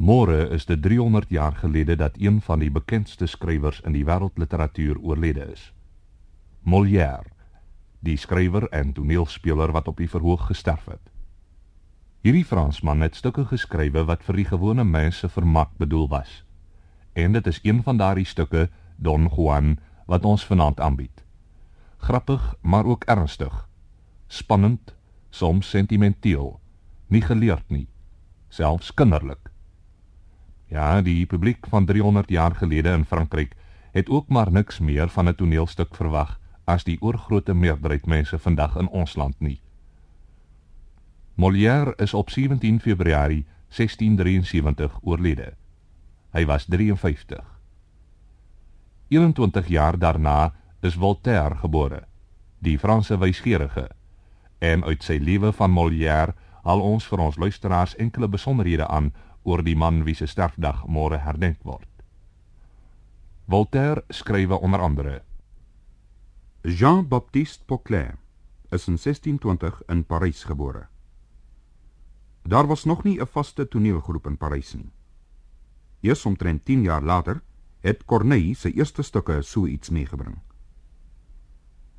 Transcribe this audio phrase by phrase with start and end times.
[0.00, 4.96] Môre is dit 300 jaar gelede dat een van die bekendste skrywers in die wêreldliteratuur
[4.96, 5.66] oorlede is.
[6.64, 7.28] Molière,
[8.00, 11.10] die skrywer en toneelspeler wat op die verhoog gesterf het.
[12.24, 16.32] Hierdie Fransman het stukke geskrywe wat vir die gewone mense vermak bedoel was.
[17.12, 19.76] En dit is een van daardie stukke, Don Juan,
[20.06, 21.24] wat ons vanaand aanbied.
[21.98, 23.68] Grappig, maar ook ernstig.
[24.28, 24.96] Spannend,
[25.28, 26.60] soms sentimenteel,
[27.06, 27.88] nie geleerd nie,
[28.48, 29.49] selfs kinderlik.
[30.70, 33.56] Ja, die publiek van 300 jaar gelede in Frankryk
[33.90, 38.76] het ook maar niks meer van 'n toneelstuk verwag as die oorgrootste meerderheid mense vandag
[38.76, 39.60] in ons land nie.
[41.34, 45.52] Molière is op 17 Februarie 1673 oorlede.
[46.30, 47.44] Hy was 53.
[49.08, 52.02] 21 jaar daarna is Voltaire gebore,
[52.58, 53.88] die Franse wysgeerige.
[54.58, 59.12] En uit sy lewe van Molière haal ons vir ons luisteraars enkele besonderhede aan
[59.42, 61.88] oor die man wie se sterfdag môre herdenk word.
[63.46, 65.22] Voltaire skrywe onder andere:
[66.62, 68.18] Jean-Baptiste Pauclair
[68.70, 70.86] is in 1620 in Parys gebore.
[72.42, 74.92] Daar was nog nie 'n vaste toneelgroep in Parys nie.
[76.00, 77.42] Eers omtrent 10 jaar later
[77.80, 80.38] het Corneille sy eerste stukke so iets meegebring.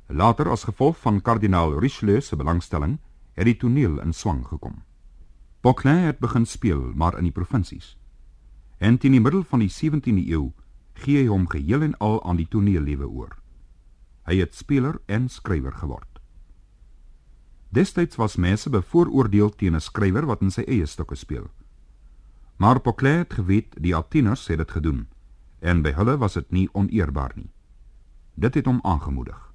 [0.06, 2.98] Later as gevolg van kardinaal Richelieu se belangstelling,
[3.34, 4.82] het die toneel in swang gekom.
[5.62, 7.96] Pauclin het begin speel, maar in die provinsies.
[8.78, 10.48] En teen die middel van die 17de eeu
[10.98, 13.36] gee hy hom geheel en al aan die toneellewe oor.
[14.26, 16.18] Hy het speler en skrywer geword.
[17.70, 21.46] Destyds was mense bevooroordeel teen 'n skrywer wat in sy eie stukke speel.
[22.58, 25.06] Maar Pauclin het geweet die Atheners het dit gedoen
[25.60, 27.50] en by hulle was dit nie oneerbaar nie.
[28.34, 29.52] Dit het hom aangemoedig.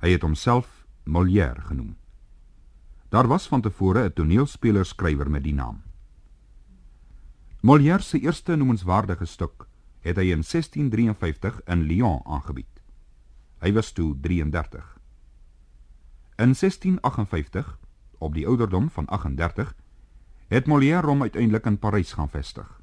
[0.00, 1.99] Hy het homself Molière genoem.
[3.10, 5.82] Daar was van tevore 'n toneelspeler skrywer met die naam.
[7.60, 9.66] Molière se eerste noemenswaardige stuk
[10.00, 12.80] het hy in 1653 in Lyon aangebied.
[13.58, 14.98] Hy was toe 33.
[16.36, 17.78] In 1658,
[18.18, 19.74] op die ouderdom van 38,
[20.46, 22.80] het Molière hom uiteindelik in Parys gaan vestig.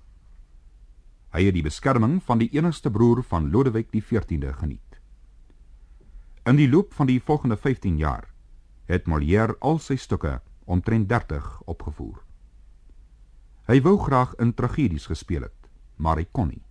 [1.30, 5.02] Hy het die beskerming van die enigste broer van Lodewijk XIV geniet.
[6.44, 8.37] In die loop van die volgende 15 jaar
[8.88, 12.24] het Molière al sy stukke omtrent 30 opgevoer.
[13.68, 16.64] Hy wou graag in tragedies gespeel het, maar hy kon nie.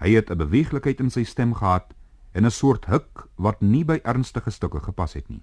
[0.00, 1.94] Hy het 'n beweeglikheid in sy stem gehad
[2.32, 5.42] en 'n soort huk wat nie by ernstige stukke gepas het nie,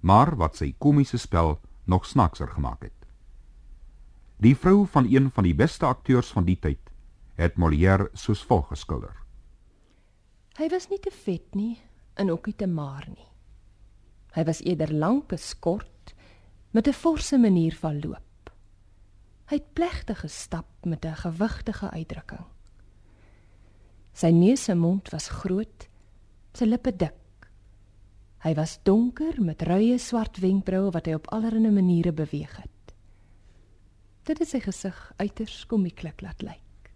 [0.00, 3.06] maar wat sy komiese spel nog snaakser gemaak het.
[4.36, 6.90] Die vrou van een van die beste akteurs van die tyd
[7.34, 9.16] het Molière soos volg geskilder.
[10.58, 11.78] Hy was nie te vet nie
[12.14, 13.27] en ook nie te maar nie.
[14.36, 16.14] Hy was eerder lank geskort
[16.70, 18.50] met 'n forse manier van loop.
[19.48, 22.44] Hy het plegtig gestap met 'n gewigtige uitdrukking.
[24.12, 25.88] Sy neus en mond was groot,
[26.52, 27.50] sy lippe dik.
[28.38, 32.94] Hy was donker met ruie swart wenkbroue wat hy op allerlei maniere beweeg het.
[34.22, 36.92] Dit het sy gesig uiters komieklik laat lyk.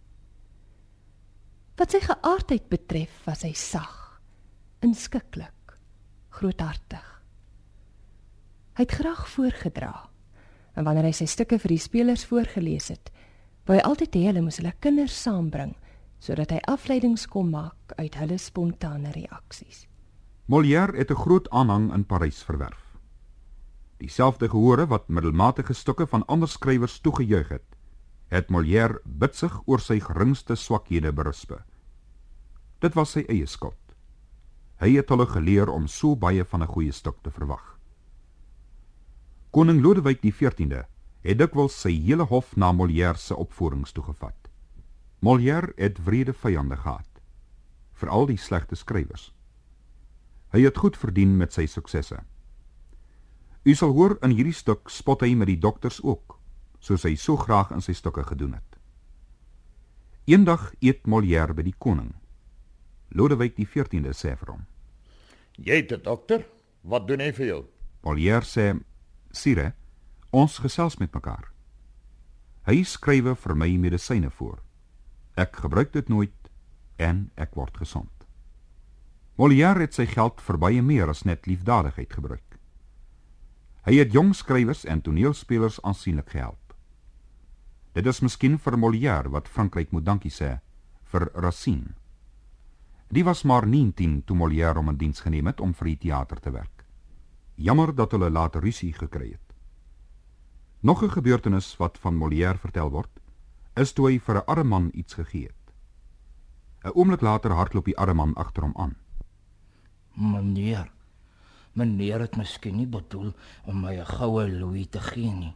[1.77, 4.21] Wat sy geaardheid betref, was hy sag,
[4.81, 5.79] inskikkelik,
[6.29, 7.12] groothartig.
[8.73, 10.09] Hy het graag voorgedra.
[10.75, 13.11] En wanneer hy sy stukke vir die spelers voorgeles het,
[13.69, 15.75] wou hy altyd hê hulle moes hulle kinders saambring
[16.23, 19.89] sodat hy afleidings kon maak uit hulle spontane reaksies.
[20.47, 22.97] Molière het 'n groot aanhang in Parys verwerf.
[23.99, 27.77] Dieselfde gehore wat middelmatige stukke van ander skrywers toegejuig het,
[28.29, 31.53] het Molière bitsig oor sy geringste swakhede berisp.
[32.81, 33.95] Dit was sy eie skuld.
[34.81, 37.72] Hy het hulle geleer om so baie van 'n goeie stuk te verwag.
[39.53, 40.87] Koning Lodewijk XIV
[41.21, 44.49] het dikwels sy hele hof na Molière se opvoerings toegevat.
[45.21, 47.21] Molière het wrede vyande gehad,
[47.93, 49.27] veral die slegte skrywers.
[50.57, 52.17] Hy het goed verdien met sy suksesse.
[53.69, 56.39] U sal hoor in hierdie stuk spot hy met die dokters ook,
[56.81, 58.79] soos hy so graag in sy stukke gedoen het.
[60.33, 62.15] Eendag eet Molière by die koning.
[63.13, 64.65] Lodewijk XIV sê vir hom:
[65.61, 66.47] "Jy het 'n dokter,
[66.81, 67.61] wat doen hy vir jou?"
[68.03, 68.81] Molière sê:
[69.33, 69.73] Sire,
[70.31, 71.49] ons gesels met mekaar.
[72.69, 74.61] Hy skrywe vir my medisyne voor.
[75.41, 76.51] Ek gebruik dit nooit
[77.01, 78.11] en ek word gesond.
[79.41, 82.59] Molière het sy geld vir baie meer as net liefdadigheid gebruik.
[83.89, 86.77] Hy het jong skrywers en toneelspelers aansienlik gehelp.
[87.97, 90.59] Dit is miskien vir Molière wat Frankryk moet dankie sê
[91.13, 91.97] vir Racine.
[93.13, 96.41] Die was maar 19 toe Molière hom in diens geneem het om vir die teater
[96.41, 96.82] te werk.
[97.55, 99.53] Jammer dat hulle later rusie gekry het.
[100.81, 103.21] Nog 'n gebeurtenis wat van Molière vertel word,
[103.75, 105.73] is toe hy vir 'n arme man iets gegee het.
[106.85, 108.97] 'n Oomblik later hardloop die arme man agter hom aan.
[110.15, 110.91] Meneer,
[111.73, 113.33] meneer het miskien nie bedoel
[113.65, 115.55] om my 'n goue louis te gee nie.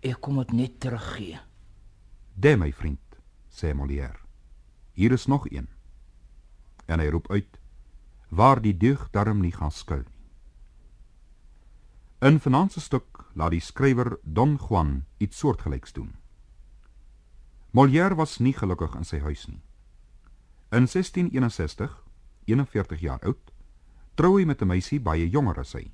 [0.00, 1.38] Ek kom dit net teruggee.
[2.34, 3.18] "Dé my vriend,"
[3.50, 4.18] sê Molière.
[4.92, 5.68] "Hier is nog een."
[6.86, 7.58] En hy roep uit:
[8.28, 10.15] "Waar die deug darm nie gaan skuil nie."
[12.18, 16.14] In vanaand se stuk laat die skrywer Don Juan iets soortgelyks doen.
[17.70, 19.60] Molière was nie gelukkig in sy huis nie.
[20.72, 21.92] In 1661,
[22.48, 23.52] 41 jaar oud,
[24.14, 25.92] trou hy met 'n meisie baie jonger as hy.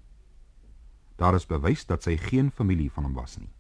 [1.17, 3.51] Daar is bewys dat sy geen familie van hom was nie.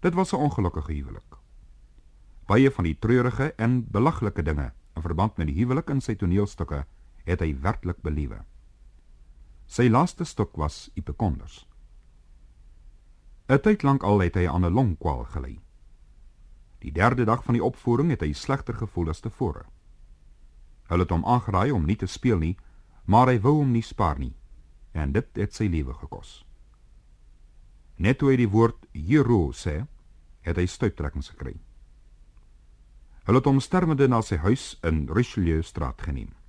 [0.00, 1.36] Dit was 'n ongelukkige huwelik.
[2.46, 6.86] Baie van die treurige en belaglike dinge in verband met die huwelik in sy toneelstukke
[7.24, 8.44] het hy werklik beliewe.
[9.70, 11.66] Sy laaste stuk was Ipokonders.
[13.46, 15.60] 'n Tyd lank al het hy aan 'n longkwaal gely.
[16.78, 19.64] Die derde dag van die opvoering het hy slegter gevoel as tevore.
[20.88, 22.56] Hulle het hom aangeraai om nie te speel nie,
[23.04, 24.34] maar hy wou hom nie spaar nie
[24.92, 26.44] en dit het sy lewe gekos.
[27.96, 29.86] Net toe hy die woord "Jero" sê,
[30.40, 31.60] het hy stuiptrekkings gekry.
[33.24, 36.39] Hulle het hom sterwende na sy huis in Richelieu straat geneem.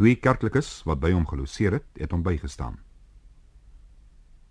[0.00, 2.78] Twee kerklikes wat by hom geloseer het, het hom bygestaan.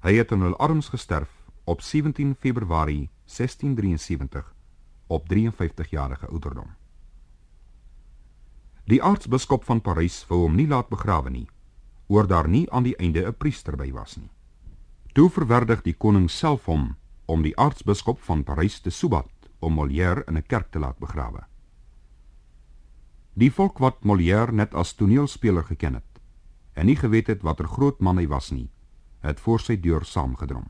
[0.06, 1.32] Hy het in hul arms gesterf
[1.66, 4.46] op 17 Februarie 1673
[5.08, 6.70] op 53 jarige ouderdom.
[8.86, 11.48] Die aartsbiskop van Parys wou hom nie laat begrawe nie,
[12.14, 14.30] oor daar nie aan die einde 'n priester by was nie.
[15.18, 16.96] Toe verwerdig die koning self hom
[17.26, 21.49] om die aartsbiskop van Parys te soebat om Molière in 'n kerk te laat begrawe.
[23.40, 26.06] Die volk wat Molière net as toneelspeler geken het
[26.80, 28.68] en nie geweet het watter groot man hy was nie,
[29.24, 30.70] het voor sy deur saamgedrom.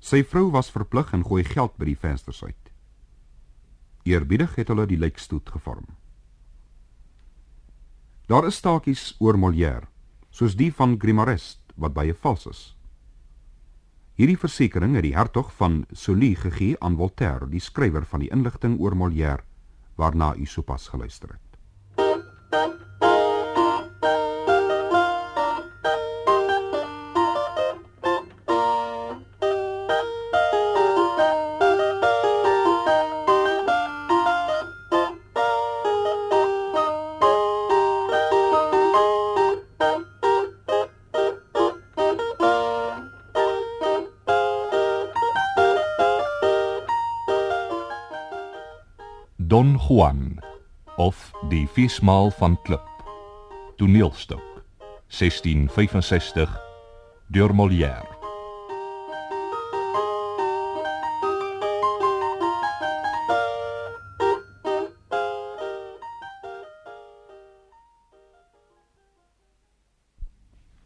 [0.00, 2.72] Sy vrou was verplig en gooi geld by die vensters uit.
[4.04, 5.86] Eerbiedig het hulle die lijkstoet gevorm.
[8.28, 9.88] Daar is staakies oor Molière,
[10.30, 12.62] soos die van Grimarest wat baie vals is.
[14.20, 18.76] Hierdie versekering het die hertog van Sully gegee aan Voltaire, die skrywer van die inligting
[18.80, 19.44] oor Molière
[19.94, 21.40] waarna u sopas geluister het.
[49.88, 50.38] Juan
[50.96, 52.88] of Die Viesmaal van Klip.
[53.76, 54.64] Toneelstuk
[55.08, 56.60] 1665
[57.28, 58.08] deur Molière.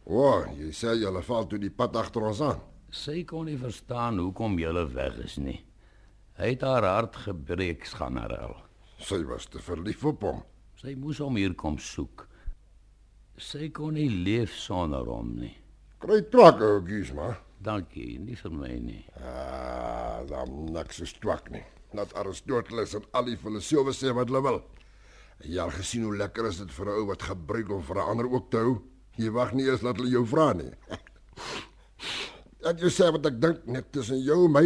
[0.03, 2.59] O, oh, jy sê julle val toe die pad agter ons aan.
[2.91, 5.61] Sy kon nie verstaan hoekom jy weg is nie.
[6.35, 8.59] Hy het haar hart gebreek, skanarel.
[8.99, 10.41] Sy was te verlief op hom.
[10.79, 12.25] Sy moes hom hier kom soek.
[13.39, 15.55] Sy kon nie leef sonder hom nie.
[16.03, 17.33] Kry twak, ou Giesma.
[17.63, 19.01] Dankie, nie vir my nie.
[19.19, 21.63] Ah, dan niks is twak nie.
[21.95, 24.61] Laat Aristoteles en al die filosowe sê wat hulle wil.
[25.43, 28.09] Jy al gesien hoe lekker is dit vir 'n ou wat gebruik om vir 'n
[28.11, 28.81] ander ook te hou?
[29.17, 30.71] Jy wag nie eens dat hulle jou vra nie.
[32.69, 34.65] Ek jy sê wat ek dink net tussen jou en my.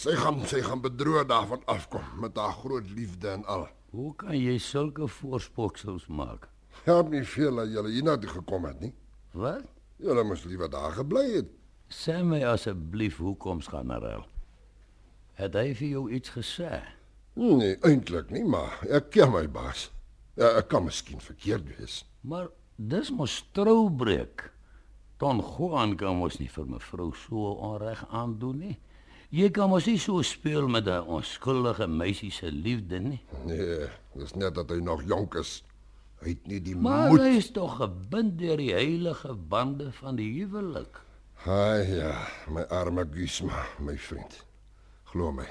[0.00, 3.68] Sy gaan sy gaan bedroog daarvan afkom met haar groot liefde en al.
[3.90, 6.48] Hoe kan jy sulke voorspoksels maak?
[6.84, 8.92] Help nie veel dat jy hier na toe gekom het nie.
[9.32, 9.64] Wat?
[10.00, 11.48] Jy moes liewer daar gebly het.
[11.90, 14.26] Sê my asseblief hoekom skanarel?
[15.40, 16.70] Het hy vir jou iets gesê?
[17.40, 19.88] Nee, eintlik nie, maar ek ken my baas.
[20.36, 22.02] Ja, ek kan miskien verkeerd wees.
[22.20, 24.50] Maar dis mos troubreek.
[25.20, 28.76] Don Juan kan mos nie vir mevrou so onreg aandoen nie.
[29.30, 33.20] Jy kan mos nie so speel met 'n onskuldige meisie se liefde nie.
[33.46, 33.86] Nee,
[34.16, 35.62] dis net dat hy nog jonk is.
[36.22, 37.20] Hy het nie die Maar moed.
[37.20, 41.00] hy is tog gebind deur die heilige bande van die huwelik.
[41.46, 44.44] Ai ja, my arme Gusma, my vriend.
[45.04, 45.46] Glo my.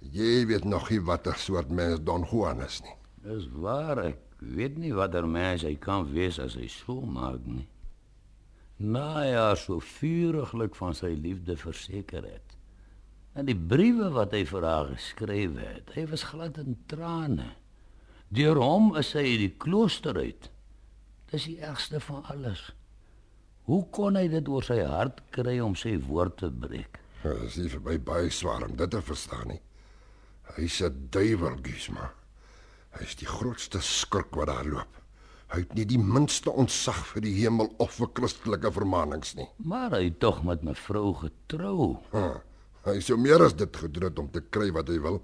[0.00, 2.94] Jy weet nog nie watter soort mens Don Juan is nie.
[3.22, 7.68] Dis waar ek weet nie watter mens hy kan wees as hy so maak nie.
[8.80, 12.56] Na ja, so vuriglik van sy liefde verseker het.
[13.36, 17.50] En die briewe wat hy vir haar geskryf het, hy was glad in trane.
[18.32, 20.48] Deur hom is sy uit die klooster uit.
[21.30, 22.70] Dis die ergste van alles.
[23.68, 27.02] Hoe kon hy dit oor sy hart kry om sy woord te breek?
[27.20, 29.60] Dit is nie vir my baie swaar om dit te verstaan nie.
[30.56, 32.10] Hy's 'n duiwel, Gisma.
[32.96, 34.99] Hy's die grootste skurk wat daar loop.
[35.50, 39.48] Hy het nie die minste ontzag vir die hemel of vir Christelike vermaanings nie.
[39.66, 41.96] Maar hy het tog met mevrou getrou.
[42.12, 42.28] Ha,
[42.86, 45.18] hy sou meer as dit gedoen het om te kry wat hy wil.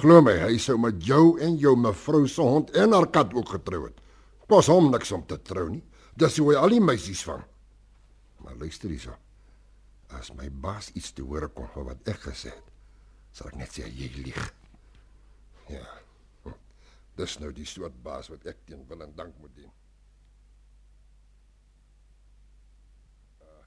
[0.00, 3.52] Glo my, hy sou met jou en jou mevrou se hond en haar kat ook
[3.58, 4.00] getrou het.
[4.48, 5.84] Kos hom niks om te trou nie.
[6.18, 7.44] Dis hoe hy al die meisies vang.
[8.44, 9.12] Maar luister hierso.
[10.16, 12.68] As my baas iets te hoor kom van wat ek gesê het,
[13.36, 14.52] sal ek net sê jy lieg.
[15.68, 15.84] Ja.
[17.18, 19.70] Dis nou die soort baas wat ek teen wil en dank moet dien.
[23.42, 23.62] Uh,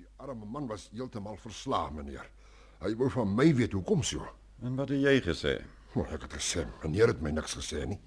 [0.00, 2.26] die arme man was heeltemal verslae, meneer.
[2.80, 4.26] Hy wou van my weet hoekom so.
[4.66, 5.58] En wat het jy gesê?
[5.94, 8.00] Maar ek het gesê, meneer het my niks gesê nie.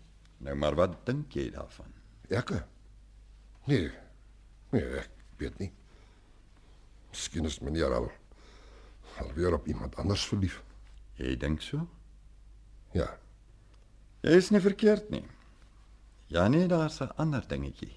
[0.44, 1.92] Nou maar wat dink jy daarvan?
[2.34, 2.52] Ek?
[3.70, 3.88] Nee.
[4.74, 5.72] Nee, ek weet nie.
[7.14, 8.10] Miskien is meneer al
[9.22, 10.60] alweer op iemand anders verlief.
[11.20, 11.86] Jy dink so?
[12.98, 13.12] Ja.
[14.24, 15.26] Jy is nie verkeerd nie.
[16.32, 17.92] Ja nee, daar's 'n ander dingetjie.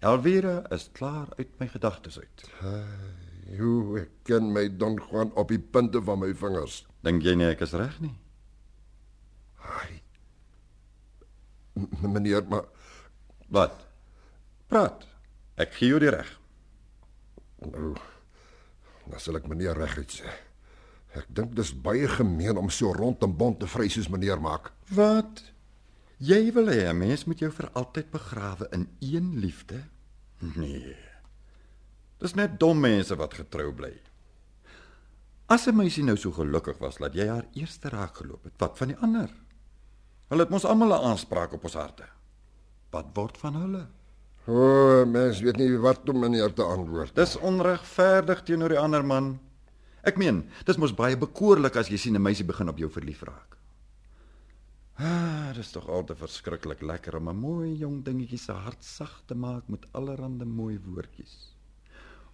[0.00, 2.44] Elvira is klaar uit my gedagtes uit.
[3.58, 6.86] Hoe ek ken my Don Juan op die punte van my vingers.
[7.02, 8.18] Dink jy nie ek is reg nie?
[9.60, 10.02] Ai.
[11.74, 12.64] M meneer, maar
[13.50, 13.86] Wat?
[14.70, 15.06] Praat.
[15.56, 16.38] Ek gee jou die reg.
[17.60, 17.94] nou
[19.10, 20.30] dan sal ek meneer reguit sê.
[21.18, 24.70] Ek dink dis baie gemeen om so rond en bont te vry soos meneer maak.
[24.94, 25.42] Wat?
[26.18, 29.82] Jy wil hê 'n mens moet jou vir altyd begrawe in een liefde?
[30.40, 30.96] Nee.
[32.18, 33.92] Dis net dom mense wat getrou bly.
[35.48, 38.78] As 'n meisie nou so gelukkig was dat jy haar eerste raak geloop het, wat
[38.78, 39.30] van die ander?
[40.28, 42.04] Hulle het mos almal 'n aanspraak op ons harte.
[42.90, 43.86] Wat word van hulle?
[44.46, 47.14] O, oh, mens weet nie wat om meneer te antwoord.
[47.14, 49.40] Dis onregverdig teenoor die ander man.
[50.02, 53.22] Ek meen, dis mos baie bekoorlik as jy sien 'n meisie begin op jou verlief
[53.22, 53.56] raak.
[55.00, 59.34] Ah, dis tog altyd verskriklik lekker om 'n mooi jong dingetjie se hart sag te
[59.34, 61.54] maak met allerlei mooi woordjies.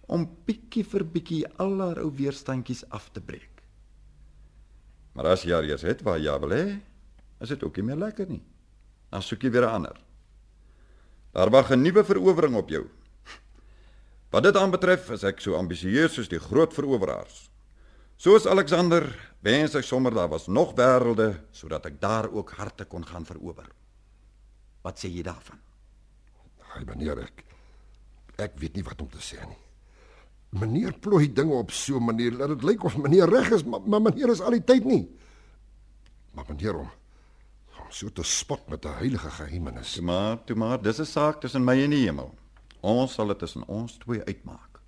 [0.07, 3.63] Om bietjie vir bietjie al haar ou weerstandjies af te breek.
[5.13, 6.79] Maar as jy eers het waar jy wil hê,
[7.41, 8.43] is dit ook nie meer lekker nie.
[9.09, 9.97] Dan soek jy weer 'n ander.
[11.33, 12.87] Daar wag 'n nuwe verowering op jou.
[14.29, 17.49] Wat dit aanbetref, is ek so ambisieus soos die groot veroweraars.
[18.17, 19.05] Soos Alexander
[19.45, 23.67] wens ek sommer daar was nog wêrelde sodat ek daar ook harte kon gaan verower.
[24.81, 25.59] Wat sê jy daarvan?
[26.73, 27.43] Ai meneer ek
[28.41, 29.59] ek weet nie wat om te sê nie.
[30.57, 33.81] Meneer plooi dinge op so 'n manier dat dit lyk of meneer reg is, maar,
[33.85, 35.05] maar meneer is al die tyd nie.
[36.33, 36.89] Maar meneer om
[37.77, 39.93] om so te spot met 'n heilige geheimnis.
[39.93, 42.33] Toe maar, toe maar, dis 'n saak tussen my en die hemel.
[42.81, 44.81] Ons sal dit tussen ons twee uitmaak.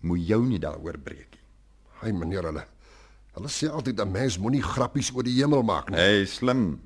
[0.00, 1.46] Moet jou nie daaroor breek nie.
[2.02, 2.66] Ai meneer hulle
[3.36, 5.98] hulle sê altyd 'n mens moenie grappies oor die hemel maak nie.
[5.98, 6.80] Hey, slim.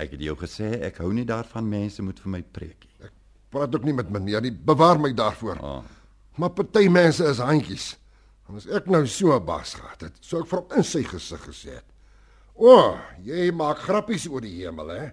[0.00, 3.06] Ek het jou gesê ek hou nie daarvan mense moet vir my preek nie.
[3.06, 3.12] Ek
[3.50, 4.52] praat ook nie met meneer nie.
[4.52, 5.60] Bewaar my daarvoor.
[5.60, 5.82] Ah.
[6.36, 7.96] Maar party mense is handjies.
[8.48, 11.02] En as ek nou so 'n baas gehad het, sou ek vir hom in sy
[11.02, 11.84] gesig gesê het.
[12.54, 15.12] O, oh, jy maak grappies oor die hemel, hè?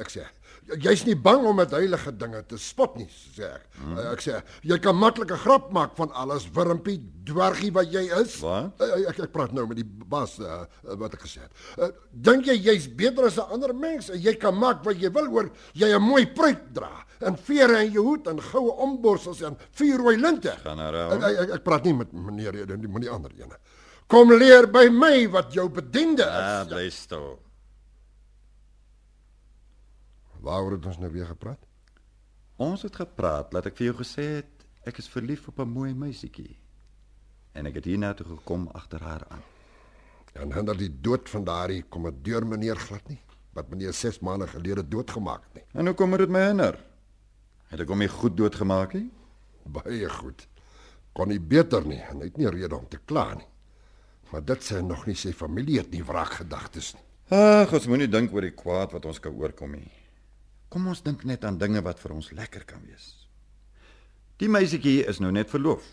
[0.00, 0.26] Ek sê,
[0.82, 3.64] jy's nie bang om met heilige dinge te spot nie, sê ek.
[3.80, 3.98] Hmm.
[4.12, 8.40] Ek sê, jy kan maklik 'n grap maak van alles wurmpie, dwergie wat jy is.
[8.40, 8.80] Wat?
[8.80, 10.64] Ek, ek ek praat nou met die baas uh,
[10.96, 11.52] wat ek gesê het.
[11.78, 15.10] Uh, Dink jy jy's beter as 'n ander mens en jy kan maak wat jy
[15.12, 19.42] wil oor jy 'n mooi pruik dra en vere in jou hoed en goue omborsels
[19.42, 20.56] en vier rooi linte?
[20.64, 21.12] Gaan nou raal.
[21.12, 23.56] Ek, ek, ek praat nie met meneer nie, die met die ander ene.
[24.08, 26.68] Kom leer by my wat jou bediende Ah, is.
[26.68, 27.38] bly stil.
[30.42, 31.60] Waaroor het ons nou weer gepraat?
[32.62, 35.94] Ons het gepraat dat ek vir jou gesê het ek is verlief op 'n mooi
[35.94, 36.58] meisietjie.
[37.54, 39.42] En ek het hiernatoe gekom agter haar aan.
[40.32, 43.20] En hinder die dood van daardie kommandeur meneer glad nie,
[43.52, 45.64] wat meneer 6 maande gelede doodgemaak het nie.
[45.72, 46.78] En hoe kom dit my hinder?
[47.68, 49.10] Het ek hom nie goed doodgemaak nie?
[49.64, 50.48] Baie goed.
[51.12, 53.48] Kon nie beter nie en hy het nie rede om te kla nie.
[54.32, 57.02] Maar dit sê nog nie sy familie het nie wraakgedagtes nie.
[57.28, 60.01] Ag, ons moenie dink oor die kwaad wat ons kan oorkom nie.
[60.72, 63.10] Kom ons dink net aan dinge wat vir ons lekker kan wees.
[64.40, 65.84] Die meisietjie is nou net verloof.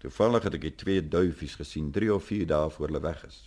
[0.00, 3.38] Toevallig het ek die twee duifies gesien 3 of 4 dae voor hulle weg is.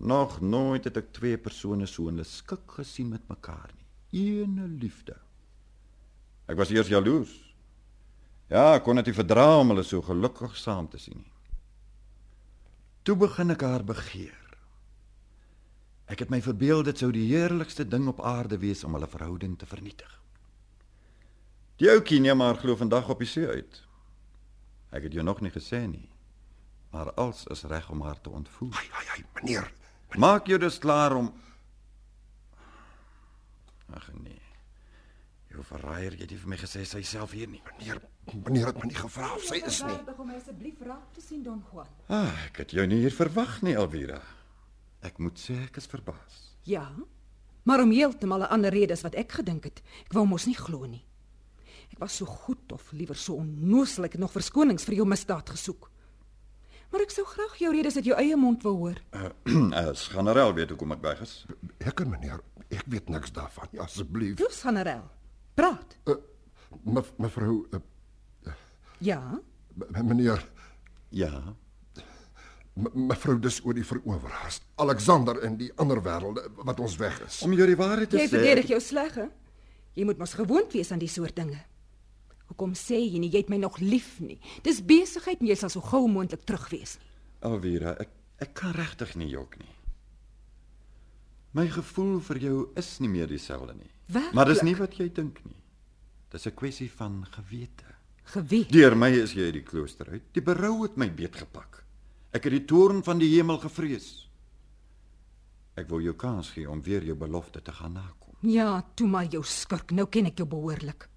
[0.00, 3.88] Nog nooit het ek twee persone so in 'n skik gesien met mekaar nie.
[4.22, 5.18] Ene liefde.
[6.48, 7.34] Ek was eers jaloers.
[8.48, 11.32] Ja, ek kon dit nie verdra om hulle so gelukkig saam te sien nie.
[13.02, 14.39] Toe begin ek haar begeer.
[16.10, 19.54] Ek het my verbeel dit sou die heerlikste ding op aarde wees om hulle verhouding
[19.58, 20.10] te vernietig.
[21.78, 23.78] Die ou Kenia maar glo vandag op die see uit.
[24.90, 26.08] Ek het jou nog nie gesê nie.
[26.90, 28.74] Maar als is reg om haar te ontvoer.
[28.74, 29.70] Ai ai ai, meneer.
[30.18, 31.30] Maak jou dus klaar om
[33.90, 34.38] Ag nee.
[35.50, 37.62] Jou verraaier, jy het nie vir my gesê sy self hier nie.
[37.72, 37.98] Meneer,
[38.46, 39.96] meneer het my nie gevra of sy is nie.
[40.18, 41.88] My asseblief raak te sien Don Juan.
[42.06, 44.20] Ah, ek het jou nie hier verwag nie, Elvira.
[45.02, 46.40] Ek moet sê ek is verbaas.
[46.68, 46.90] Ja.
[47.64, 49.82] Maar om heeltemal 'n ander rede as wat ek gedink het.
[50.06, 51.04] Ek wou mos nie glo nie.
[51.92, 55.50] Ek was so goed of liewer so onnooslik ek het nog verskonings vir jou misdaad
[55.50, 55.90] gesoek.
[56.92, 58.98] Maar ek sou graag jou redes uit jou eie mond wou hoor.
[59.46, 61.46] Uh, as generaal weet hoekom ek weg is.
[61.78, 62.40] Ek en meneer,
[62.70, 63.68] ek weet niks daarvan.
[63.72, 64.36] Ja, asseblief.
[64.36, 65.10] Dis generaal.
[65.54, 65.96] Praat.
[66.84, 67.80] Me, mevrou uh,
[68.98, 69.40] Ja.
[69.74, 70.50] m- meneer,
[71.10, 71.54] Ja.
[72.74, 74.60] Me- mevrou dis oor die verowerhaas.
[74.76, 77.42] Alexander en die ander wêrelde wat ons weg is.
[77.42, 78.28] Om jou die waarheid te Jy sê.
[78.28, 79.26] verdedig jou sleg, hè?
[79.94, 81.58] Jy moet mos gewoond wees aan die soort dinge.
[82.46, 84.40] Hoekom sê jy nie jy het my nog lief nie?
[84.62, 87.06] Dis besigheid en jy sal so gou moontlik terug wees nie.
[87.40, 88.08] Elvira, ek
[88.38, 89.68] ek kan regtig nie jok nie.
[91.52, 93.90] My gevoel vir jou is nie meer dieselfde nie.
[94.06, 94.34] Werklik?
[94.34, 95.56] Maar dis nie wat jy dink nie.
[96.30, 97.84] Dis 'n kwessie van gewete.
[98.24, 98.70] Geweet.
[98.70, 100.22] Deur my is jy uit die klooster uit.
[100.32, 101.79] Die berou het my beetgepak.
[102.30, 104.28] Ek het die toorn van die hemel gevrees.
[105.78, 108.34] Ek wil jou kans gee om weer jou belofte te gaan nakom.
[108.46, 109.90] Ja, toe maar jou skurk.
[109.90, 111.08] Nou ken ek jou behoorlik.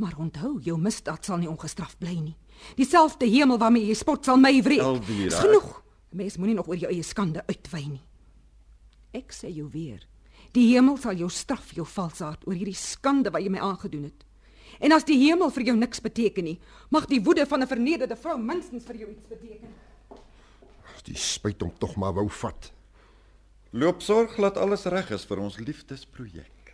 [0.00, 2.36] Maar onthou, jou misdaad sal nie ongestraf bly nie.
[2.76, 4.82] Dieselfde hemel waarmee jy spot sal my wreek.
[4.84, 5.70] Elvira, Dis genoeg.
[6.16, 8.02] Mens moenie nog oor jou eie skande uitwy nie.
[9.16, 10.04] Ek sê jou weer.
[10.56, 14.24] Die hemel sal jou straf, jou valsaard oor hierdie skande wat jy my aangedoen het.
[14.80, 16.58] En as die hemel vir jou niks beteken nie,
[16.92, 19.68] mag die woede van 'n vernederde vrou minstens vir jou iets beteken.
[21.06, 22.72] Die spyt hom tog maar wou vat.
[23.76, 26.72] Loop sorg dat alles reg is vir ons liefdesprojek.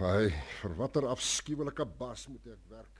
[0.00, 0.30] Hy,
[0.60, 2.90] vir watter afskuwelike bas moet ek werk?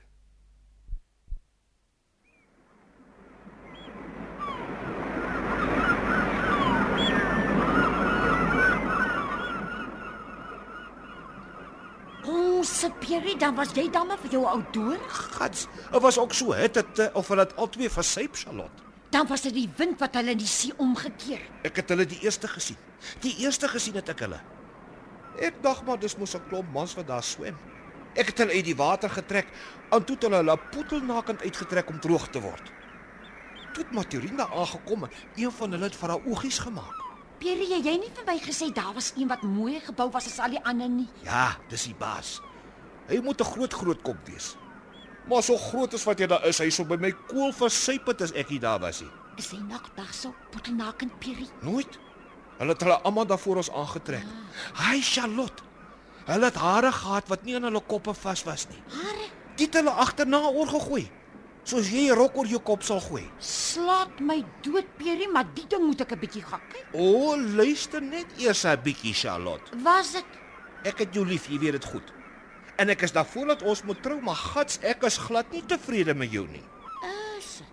[12.25, 12.71] Ons
[13.03, 15.11] Pierre, dan was jy dan maar vir jou ou dood.
[15.35, 18.84] Gats, dit was ook so, het dit eh, of hulle het albei versyp, Charlotte.
[19.15, 21.39] Dan was dit die wind wat hulle in die see omgekeer.
[21.63, 22.75] Ek het hulle die eerste gesien.
[23.23, 24.41] Die eerste gesien het ek hulle.
[25.39, 27.55] Ek dink maar dis mos 'n klomp mans wat daar swem.
[28.15, 29.47] Ek het hulle uit die water getrek
[29.91, 32.71] en toe het hulle hulle poetelnakend uitgetrek om droog te word.
[33.73, 36.95] Toe het Maturina aangekom en een van hulle het vir haar oogies gemaak.
[37.39, 40.39] Pierre, jy jy nie vir my gesê daar was een wat mooier gebou was as
[40.39, 41.07] al die ander nie.
[41.23, 42.41] Ja, dis die baas.
[43.07, 44.57] Hy moet 'n groot groot kop wees.
[45.29, 48.21] Maar so groot as wat jy daar is, hy sou by my koel versyp het
[48.21, 49.09] as ek nie daar was nie.
[49.41, 51.47] Is hy nog daar so potelnakend Pierre?
[51.65, 51.97] Nooit.
[52.59, 54.27] Hulle het hulle almal daarvoor ons aangetrek.
[54.79, 55.63] Hi Charlotte.
[56.29, 58.81] Hulle het hare gehad wat nie aan hulle koppe vas was nie.
[58.93, 61.05] Hare Dit hulle agterna oorgegooi.
[61.65, 63.25] Soos jy 'n rok oor jou kop sal gooi.
[63.39, 66.85] slaat my dood Pierre, maar die ding moet ek 'n bietjie gaan kyk.
[66.93, 69.71] O, oh, luister net eers 'n bietjie Charlotte.
[69.83, 70.25] Was dit
[70.85, 72.11] Ek het jou lief, jy weet dit goed.
[72.75, 76.13] En ek is daarvoor dat ons moet trou, maar gats, ek is glad nie tevrede
[76.13, 76.63] met jou nie.
[77.37, 77.67] is dit?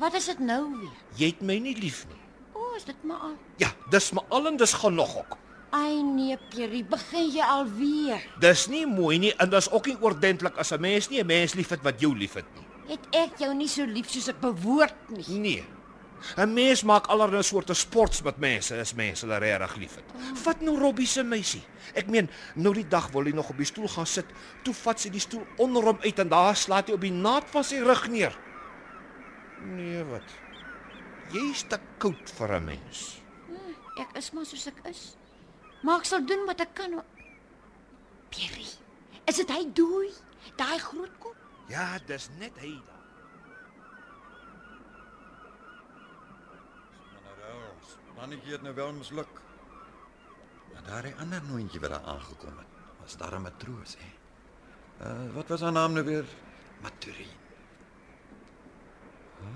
[0.00, 0.94] Wat is dit nou weer?
[1.16, 2.20] Jy het my nie lief nie.
[2.54, 3.34] O, is dit maar al.
[3.60, 5.36] Ja, dis maar al en dis genoeg ook.
[5.74, 8.22] Ai nee, Pierre, begin jy alweer?
[8.40, 11.54] Dis nie mooi nie en dis ook nie oordentlik as 'n mens nie 'n mens
[11.54, 12.66] liefhet wat jou liefhet nie.
[12.88, 15.38] Het ek jou nie so lief soos ek behoort nie?
[15.38, 15.64] Nee.
[16.36, 20.04] 'n Mens maak allerlei soorte sports met mense as mense hulle regtig liefhet.
[20.34, 21.62] Vat nou Robbie se meisie.
[21.94, 24.26] Ek meen, nou die dag wil hy nog op die stoel gaan sit.
[24.62, 27.44] Toe vat sy die stoel onder hom uit en daar slaat hy op die naad
[27.50, 28.38] van sy rug neer.
[29.64, 30.28] Nee, wat?
[31.32, 33.22] Jy's te koud vir 'n mens.
[33.96, 35.16] Ek is maar soos ek is.
[35.82, 37.02] Maar ek sal doen wat ek kan.
[38.30, 38.66] Pierre,
[39.24, 40.10] is dit hy dooi?
[40.56, 41.36] Daai groot kop?
[41.68, 42.93] Ja, dis net hy daar.
[48.24, 49.40] Mannetjie het nou wel misluk.
[50.72, 54.10] Maar daai ander noontjie wat daar aangekom het, was daar 'n matroos, hè.
[55.06, 56.24] Uh wat was haar naam nou weer?
[56.80, 57.34] Maturin.
[59.40, 59.48] Ah.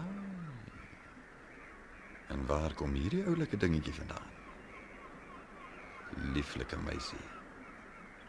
[2.26, 4.28] En waar kom hierdie oulike dingetjie vandaan?
[6.34, 7.24] Lieflike meisie.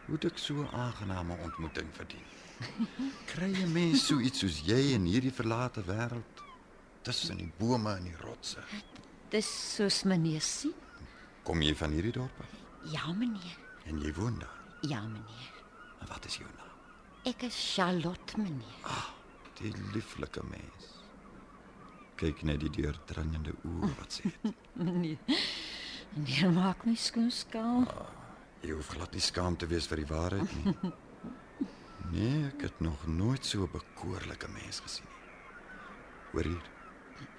[0.06, 2.26] Hoe het ek so 'n aangename ontmoeting verdien?
[3.34, 6.44] Kry 'n mens so iets soos jy in hierdie verlate wêreld
[7.02, 8.64] tussen die bome en die rotse?
[9.30, 10.74] Dis soos meneer sien.
[11.46, 12.54] Kom jy van hierdie dorp af?
[12.92, 13.58] Ja, meneer.
[13.90, 14.56] En jy woon daar.
[14.82, 15.52] Ja, meneer.
[16.02, 16.78] En wat is jou naam?
[17.30, 19.04] Ek is Charlotte, meneer.
[19.60, 20.88] Die lieflike mens.
[22.20, 24.32] Kyk net die deurdringende oë wat sê.
[24.80, 25.18] Nee.
[26.16, 27.86] Meneer maak my skoon skaam.
[28.64, 30.76] Jy hoef glad nie skaam te wees vir die waarheid nie.
[32.10, 35.20] Nee, ek het nog nooit so 'n bekoorlike mens gesien nie.
[36.32, 36.70] Hoor hier.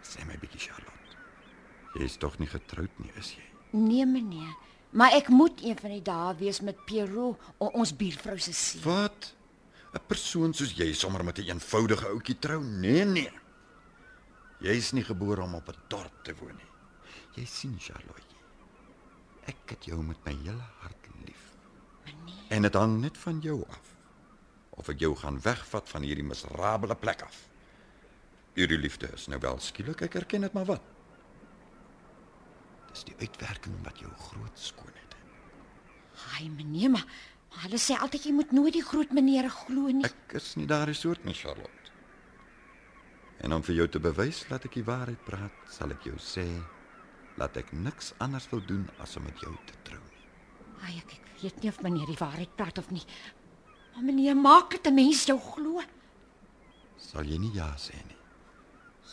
[0.06, 0.99] Sê my bietjie Charlotte.
[1.94, 3.46] Jy is tog nie getroud nie, is jy?
[3.72, 4.54] Nee meneer,
[4.90, 8.82] maar ek moet een van die dae wees met Pierrot, ons buurvrou se seun.
[8.84, 9.34] Wat?
[9.94, 12.62] 'n Persoon soos jy sommer met 'n eenvoudige ouetjie trou?
[12.64, 13.32] Nee, nee.
[14.60, 16.70] Jy is nie gebore om op 'n dorp te woon nie.
[17.34, 18.34] Jy sien Charlotte.
[19.46, 21.56] Ek het jou met my hele hart lief.
[22.04, 23.96] Meneer, En dit hang net van jou af.
[24.70, 27.48] Of ek jou gaan wegvat van hierdie miserabele plek af.
[28.54, 30.82] Hierdie liefde is nou wel skielik, ek erken dit maar wat.
[32.92, 35.26] Dis die uitwerking wat jou groot skoonheid het.
[36.38, 37.06] ai meneer, maar,
[37.50, 40.04] maar hulle sê altyd jy moet nooit die groot meneer glo nie.
[40.04, 41.92] Ek is nie daardie soort nie, Charlotte.
[43.40, 46.44] En om vir jou te bewys dat ek die waarheid praat, sal ek jou sê
[47.38, 50.02] dat ek niks anders wil doen as om met jou te trou.
[50.84, 53.04] Ai ek, ek weet nie of meneer die waarheid praat of nie.
[53.94, 55.80] Maar meneer, maak dit 'n mens jou glo.
[56.98, 58.19] Sal jy nie ja sê nie?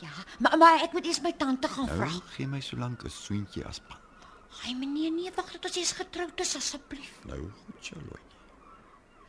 [0.02, 2.10] Ja, maar maar ek moet eers my tante gaan Nou, vra.
[2.36, 3.98] gee my solank 'n soentjie as pan.
[4.66, 7.12] Ai meneer, nee, wag tot ons eers getroud is asseblief.
[7.26, 8.20] Nou goed, Charlotte.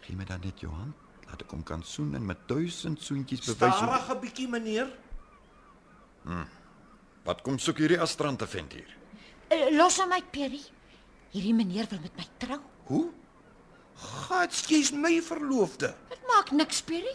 [0.00, 0.94] Gee my dan net jou hand,
[1.26, 3.76] laat ek hom kan soen en met duisend soentjies bewys.
[3.76, 4.88] Stadig 'n bietjie meneer.
[7.24, 8.96] Wat kom soek hierdie astrante vent hier?
[9.52, 10.60] Uh, los hom uit, Perry.
[11.32, 12.60] Hierdie meneer wil met my trou.
[12.88, 13.10] Hoe?
[13.98, 15.94] Gats, jy's my verloofde.
[16.08, 17.14] Dit maak niks, Perry.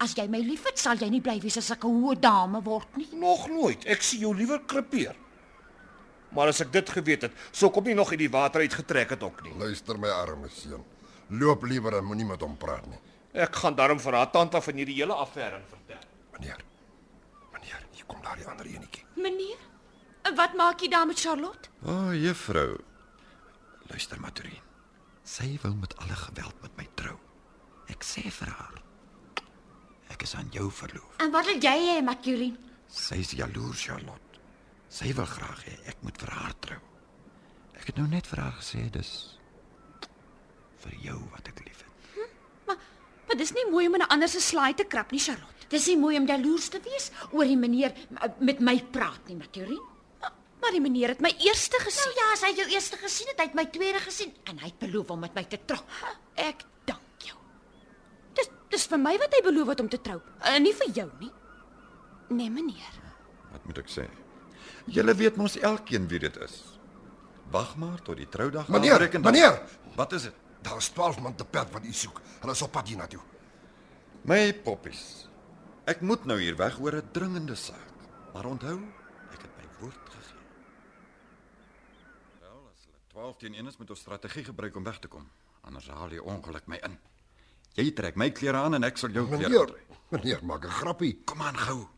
[0.00, 2.96] As jy my liefhet, sal jy nie bly wees as ek 'n hoë dame word
[2.96, 3.08] nie.
[3.12, 3.84] Nog nooit.
[3.84, 5.14] Ek sien jou liewer krepeer.
[6.32, 9.22] Maar as ek dit geweet het, sou kom nie nog uit die water uitgetrek het
[9.22, 9.52] ook nie.
[9.58, 10.84] Luister my arme seun.
[11.28, 12.98] Loop liewer en moenie met hom praat nie.
[13.32, 16.06] Ek gaan daarom vir haar tante van hierdie hele affære vertel.
[16.32, 16.64] Meneer.
[17.52, 19.04] Meneer, hier kom daar die ander enetjie.
[19.16, 19.58] Meneer,
[20.22, 21.68] en wat maak jy daar met Charlotte?
[21.84, 22.78] O, oh, juffrou.
[23.90, 24.62] Luister, Maturin.
[25.22, 27.18] Sy wil met alle geweld met my trou.
[27.90, 28.79] Ek sê vir haar.
[30.20, 31.14] Ek is aan jou verloof.
[31.24, 32.52] En wat wil jy hê, Maculin?
[32.92, 34.40] Sy is jaloers, Charlotte.
[34.92, 36.80] Sy wil graag hê ek moet vir haar trou.
[37.80, 39.12] Ek het nou net vir haar gesê dis
[40.82, 41.88] vir jou wat ek liefhet.
[43.30, 45.64] Maar dis nie mooi om in 'n ander se slaai te krap nie, Charlotte.
[45.70, 47.94] Dis nie mooi om jaloers te wees oor die meneer
[48.40, 49.80] met my praat nie, Maculin.
[50.60, 52.12] Maar die meneer het my eerste Nou gesien.
[52.16, 54.78] ja, as hy jou eerste gesien het, hy het my tweede gesien en hy het
[54.78, 55.80] beloof om met my te trou.
[56.34, 56.99] Ek dank.
[58.70, 61.30] Dis vir my wat hy beloof het om te trou, en nie vir jou nie.
[62.30, 62.98] Nee, meneer.
[63.50, 64.04] Wat moet ek sê?
[64.86, 66.60] Julle weet mos elkeen wie dit is.
[67.50, 69.60] Wag maar tot die troudag Meneer, aanbreek en dan- meneer!
[69.96, 70.34] Wat is dit?
[70.62, 72.20] Daar is 12 man te perd wat u soek.
[72.40, 73.20] Hulle is op pad hiernatoe.
[74.22, 75.26] My poppies.
[75.86, 77.88] Ek moet nou hier weg oor 'n dringende saak.
[78.34, 78.78] Maar onthou,
[79.32, 80.38] ek het my woord gegee.
[82.40, 85.28] Wel, as hulle 12 teen 1 is, moet ons strategie gebruik om weg te kom.
[85.62, 86.98] Anders haal jy ongeluk my in.
[87.76, 89.86] Jy trek my klere aan en ek sal jou klere Meneer, aantrek.
[90.10, 91.22] meneer, maak 'n grappie.
[91.24, 91.88] Kom aan gou.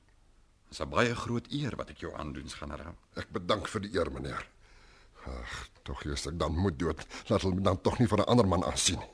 [0.69, 2.97] Dis 'n baie groot eer wat ek jou aandoen, generaal.
[3.17, 4.47] Ek bedank vir die eer, meneer.
[5.27, 7.07] Ag, tog eers ek dan moet dood.
[7.29, 9.11] Laat hulle my dan tog nie vir 'n ander man aansien nie.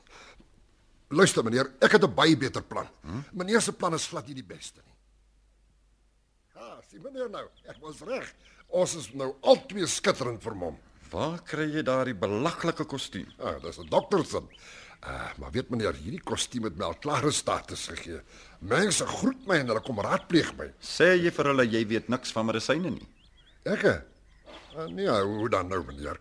[1.11, 2.87] Luister meneer, ek het 'n baie beter plan.
[3.03, 3.21] Hm?
[3.33, 4.93] Meneer se plan is glad nie die beste nie.
[6.55, 8.33] Ha, sien meneer nou, ek was reg.
[8.67, 10.77] Ons is nou albei skitterend vermom.
[11.09, 13.25] Waar kry jy daardie belaglike kostuum?
[13.39, 14.41] Ah, dis 'n dokter se.
[14.99, 18.19] Uh, maar weet meneer, hierdie kostuum het my al klare status gegee.
[18.59, 20.67] Mense groet my en hulle kom raadpleeg my.
[20.83, 23.07] Sê jy vir hulle jy weet niks van medisyne nie?
[23.63, 23.85] Ek?
[24.75, 26.19] Uh, nee, hoe dan nou meneer?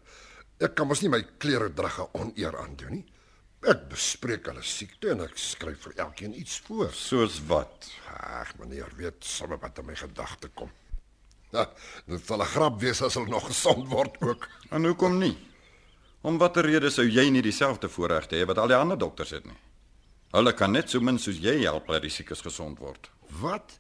[0.63, 3.07] Ek kan mos nie my klere dragge oneer aandoen nie.
[3.67, 6.93] Ek bespreek hulle siekte en ek skryf vir elkeen iets voor.
[6.95, 7.91] Soos wat?
[8.15, 10.71] Ag, meneer weet sommer wat in my gedagte kom.
[11.51, 11.65] Ja,
[12.07, 14.49] dit sal 'n grap wees as hulle nog gesond word ook.
[14.71, 15.37] En hoekom nie?
[16.21, 19.45] Om watter rede sou jy nie dieselfde voorregte hê wat al die ander dokters het
[19.47, 19.59] nie?
[20.35, 23.07] Hulle kan net so min soos jy help dat die siekes gesond word.
[23.41, 23.77] Wat?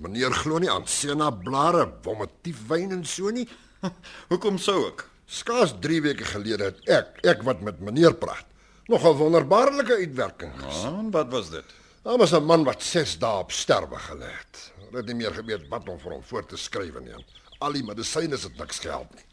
[0.00, 3.48] Meneer glo nie aan senablare, vomitiefwyn en so nie.
[4.30, 5.04] Hoekom sou ek?
[5.30, 8.46] Skaars 3 weke gelede het ek, ek wat met meneer praat,
[8.88, 10.94] nog 'n wonderbaarlike uitwerking gesien.
[10.94, 11.74] Ah, en wat was dit?
[12.02, 14.72] Daar was 'n man wat 6 dae op sterwe gelê het.
[14.86, 17.14] Hulle het nie meer geweet wat om vir hom voor te skryf nie.
[17.58, 19.24] Al die medisyne het niks gehelp nie.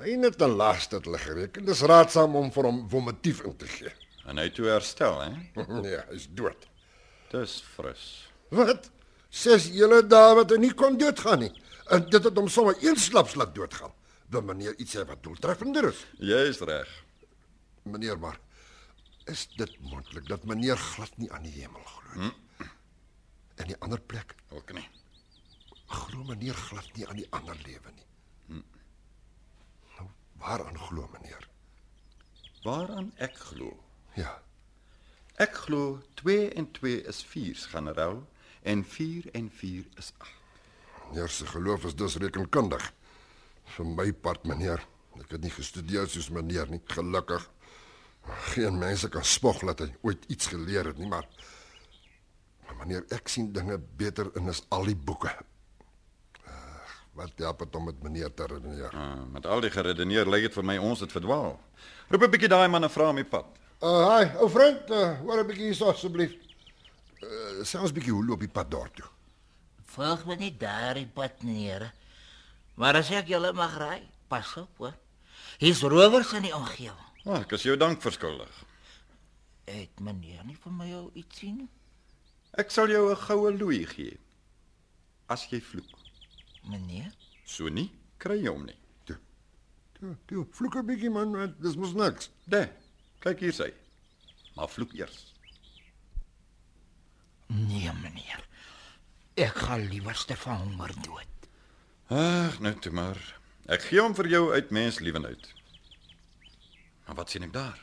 [0.00, 1.64] Hy het dan laaste het hulle gereken.
[1.68, 3.92] Dis raadsaam om vir hom vomitief in te gee.
[4.26, 5.30] En hy toe herstel, hè?
[5.84, 6.66] nee, hy's dood.
[7.32, 8.04] Dis fris.
[8.54, 8.90] Wat?
[9.34, 11.52] Ses hele dae wat hy nie kon doodgaan nie.
[11.92, 13.92] En dit het hom sommer eensklaps laat doodgaan.
[14.32, 16.00] Wil meneer iets wat doeltreffender is?
[16.18, 16.90] Jy's reg.
[17.84, 18.38] Meneer maar
[19.30, 22.32] is dit moontlik dat meneer glad nie aan die hemel glo nie?
[23.60, 24.84] En die ander plek Ook nie.
[25.86, 28.06] glo meneer glad nie aan die ander lewe nie.
[28.56, 28.62] Nou,
[30.38, 31.48] waaraan glo meneer?
[32.64, 33.74] Waaraan ek glo.
[34.14, 34.40] Ja,
[35.34, 38.20] Ek glo 2 en 2 is 4, generaal,
[38.62, 40.30] en 4 en 4 is 8.
[41.08, 42.84] Meneer se geloof is dus rekenkundig.
[43.74, 44.84] Vir my part, meneer,
[45.18, 47.48] ek het nie gestudeer soos meneer nie, gelukkig.
[48.54, 51.26] Geen mense kan spog dat hy ooit iets geleer het nie, maar
[52.64, 55.34] maar meneer, ek sien dinge beter in as al die boeke.
[57.14, 58.90] Wat help dit om met meneer te redeneer?
[58.90, 61.60] Ah, met al die geredeneer lyk dit vir my ons het verdwaal.
[62.10, 63.46] Roep 'n bietjie daai man en vra hom die pad.
[63.82, 66.34] Uh, hi, ou vriend, uh, hoor 'n bietjie hier asseblief.
[67.22, 69.06] Uh, sê ons bietjie hoe loop die pad daartoe?
[69.94, 71.92] Volg my nie daar die pad neer.
[72.74, 74.94] Maar as ek julle mag ry, pas op hoor.
[75.58, 77.10] Hier's rowers in die omgewing.
[77.24, 78.64] Ah, ek is jou dank verskuldig.
[79.64, 81.68] Het meneer nie vir my jou iets sien?
[82.58, 84.18] Ek sal jou 'n goue louis gee.
[85.28, 86.03] As jy vloek.
[86.64, 87.12] Meneer?
[87.44, 88.78] So nie, kry jy hom nie.
[89.94, 92.30] Toe, toe, vloek 'n bietjie man, want dis mos niks.
[92.50, 92.68] Nee,
[93.20, 93.70] kyk hier sy.
[94.56, 95.32] Maar vloek eers.
[97.46, 98.42] Nee, meneer.
[99.34, 101.48] Ek gaan liewerste van honger dood.
[102.08, 103.18] Ag, nou toe maar.
[103.66, 105.48] Ek gee hom vir jou uit mensliewenheid.
[107.06, 107.78] Maar wat sien ek daar?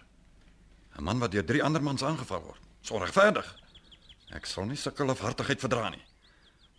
[0.97, 2.61] 'n Man wat deur drie ander mans aangeval word.
[2.81, 3.47] Sorgverdig.
[4.31, 6.03] Ek sal nie sulke lafhartigheid verdra nie.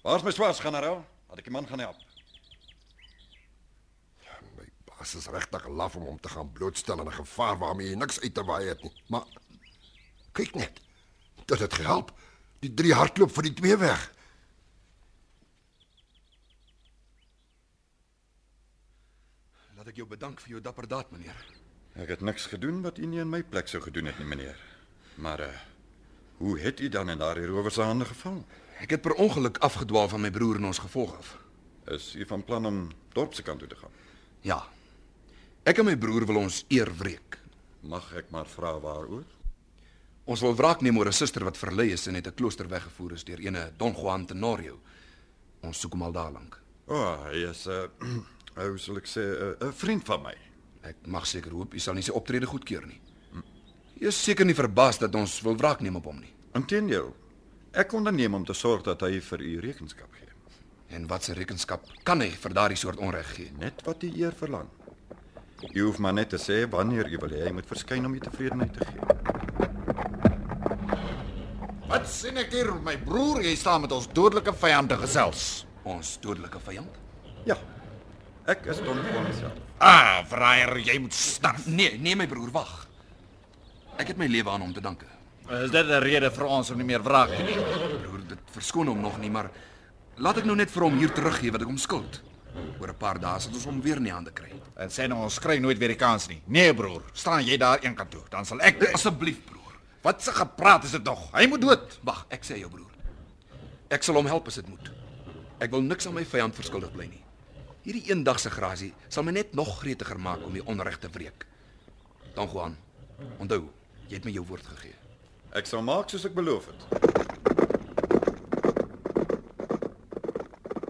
[0.02, 1.04] Waar's my swaars, generaal?
[1.32, 2.00] Laat ek die man gaan help.
[4.52, 7.94] My baas is regtig laf om hom te gaan blootstel aan 'n gevaar waarmee hy
[7.96, 8.92] niks uit te waai het nie.
[9.08, 9.24] Maar
[10.32, 10.80] kyk net.
[11.46, 12.12] Dit het gehelp.
[12.60, 14.12] Die drie hardloop vir die twee weg.
[19.76, 21.46] Laat ek jou bedank vir jou dapper daad, meneer.
[21.94, 24.60] Ek het niks gedoen wat u nie in my plek sou gedoen het nie, meneer.
[25.14, 25.60] Maar uh
[26.36, 28.44] hoe het u dan in daardie rowers se hande geval?
[28.82, 31.36] Ek het per ongeluk afgedwaal van my broer en ons gevolg af.
[31.94, 32.78] Is u van plan om
[33.14, 33.90] dorp se kant toe te gaan?
[34.42, 34.58] Ja.
[35.62, 37.38] Ek en my broer wil ons eer wreek.
[37.86, 39.22] Mag ek maar vra waaroor?
[40.26, 43.12] Ons wil wraak neem oor 'n suster wat verlei is en het 'n klooster weggevoer
[43.12, 44.80] is deur ene Don Juan Tenorio.
[45.60, 46.60] Ons soek hom al daar lank.
[46.86, 50.34] O, oh, hy is 'n uh, hoe sal ek sê 'n uh, vriend van my.
[50.82, 53.00] Ek mag seker hoop u sal nie sy optrede goedkeur nie.
[53.94, 56.32] Jy is seker nie verbaas dat ons wil wraak neem op hom nie.
[56.54, 57.21] Inteendeel.
[57.72, 60.28] Ek onderneem om te sorg dat hy vir u rekenskap gee.
[60.92, 63.52] En wat se rekenskap kan hy vir daardie soort onreg gee?
[63.56, 64.68] Net wat u eer verlang.
[65.72, 68.20] U hoef maar net te sê wanneer u wil hê hy moet verskyn om u
[68.20, 69.00] tevredenheid te gee.
[71.88, 73.40] Wat sien ek hier, my broer?
[73.46, 75.64] Jy staan met ons dodelike vyande gesels.
[75.88, 77.00] Ons dodelike vyand?
[77.48, 77.56] Ja.
[78.52, 79.32] Ek is Don Juan.
[79.80, 81.64] Ah, vraier, jy moet sterf.
[81.64, 82.76] Nee, nee my broer, wag.
[83.96, 85.08] Ek het my lewe aan hom te danke.
[85.50, 87.62] Is dit 'n rede vir ons om nie meer wraak te neem?
[88.02, 89.50] Broer, dit verskoon hom nog nie, maar
[90.16, 92.22] laat ek nou net vir hom hier teruggee wat ek hom skuld.
[92.80, 94.52] Oor 'n paar dae sal ons hom weer in die hande kry.
[94.76, 96.42] En sê nou ons kry nooit weer die kans nie.
[96.46, 99.74] Nee, broer, staan jy daar een kant toe, dan sal ek asseblief, broer.
[100.02, 101.30] Wat se gepraat is dit nog?
[101.32, 101.98] Hy moet dood.
[102.02, 102.90] Wag, ek sê jou broer.
[103.90, 104.90] Ek sal hom help as dit moet.
[105.60, 107.24] Ek wil niks aan my vyand verskuldig bly nie.
[107.82, 111.46] Hierdie eendagse grasie sal my net nog gretiger maak om die onreg te wreek.
[112.34, 112.76] Don Juan,
[113.38, 113.68] onthou,
[114.08, 115.01] jy het my jou woord gegee.
[115.52, 116.80] Ek sal maak soos ek beloof het.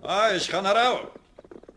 [0.06, 1.00] Ai, generaal.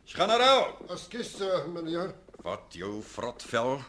[0.06, 0.68] Generaal.
[0.94, 2.14] Ekskuus, uh, meneer.
[2.46, 3.80] Wat jou vrotvel?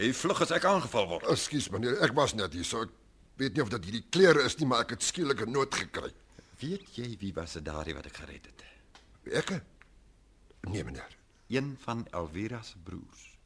[0.00, 1.28] Jy vlug as ek aangeval word.
[1.30, 2.00] Ekskuus, meneer.
[2.02, 2.92] Ek was net hier, so ek
[3.38, 6.10] weet nie of dit hierdie klere is nie, maar ek het skielik 'n nood gekry.
[6.58, 8.64] Weet jy wie was dit daardie wat ek gered het?
[9.30, 9.62] Ek?
[10.66, 11.16] Nee, meneer.
[11.48, 13.38] Een van Elvira se broers.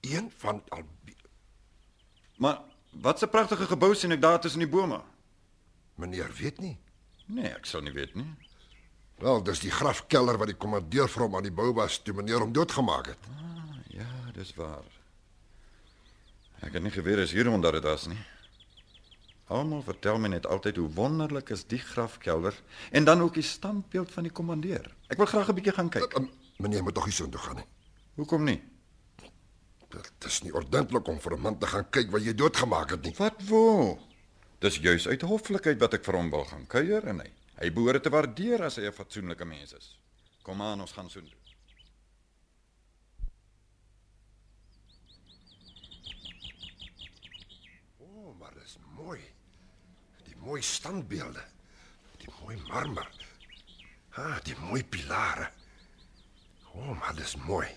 [0.00, 0.84] Een van Al
[2.38, 5.02] Maar wat 'n pragtige gebou sien ek daar tussen die bome.
[5.94, 6.78] Meneer weet nie.
[7.26, 8.34] Nee, ek sou nie weet nie.
[9.18, 12.38] Wel, dis die grafkelder wat die kommandeur vir hom aan die bou was toe meneer
[12.38, 13.18] hom doodgemaak het.
[13.34, 14.86] Ah, ja, dis waar.
[16.62, 18.18] Ek het nie geweet as hier onder dit was nie.
[19.48, 22.54] Almal vertel my net altyd hoe wonderlik is die grafkelder
[22.90, 24.90] en dan ook die standbeeld van die kommandeur.
[25.08, 26.14] Ek wil graag 'n bietjie gaan kyk.
[26.14, 27.66] Uh, uh, meneer moet tog nie so toe gaan nie.
[28.14, 28.62] Hoekom nie?
[29.88, 33.02] Dit is nie ordentlik om vir 'n man te gaan kyk wat jy doodgemaak het
[33.02, 33.14] nie.
[33.16, 33.98] Wat wou?
[34.58, 37.30] Dis juis uit hoflikheid wat ek vir hom wil gaan kuier en hy.
[37.58, 39.96] Hy behoort te waardeer as hy 'n fatsoenlike mens is.
[40.42, 41.34] Kom aan, ons gaan so doen.
[47.98, 49.20] O, oh, maar dis mooi.
[50.24, 51.44] Die mooi standbeelde.
[52.18, 53.10] Die mooi marmer.
[54.10, 55.50] Ah, die mooi pilare.
[56.74, 57.68] O, oh, maar dis mooi.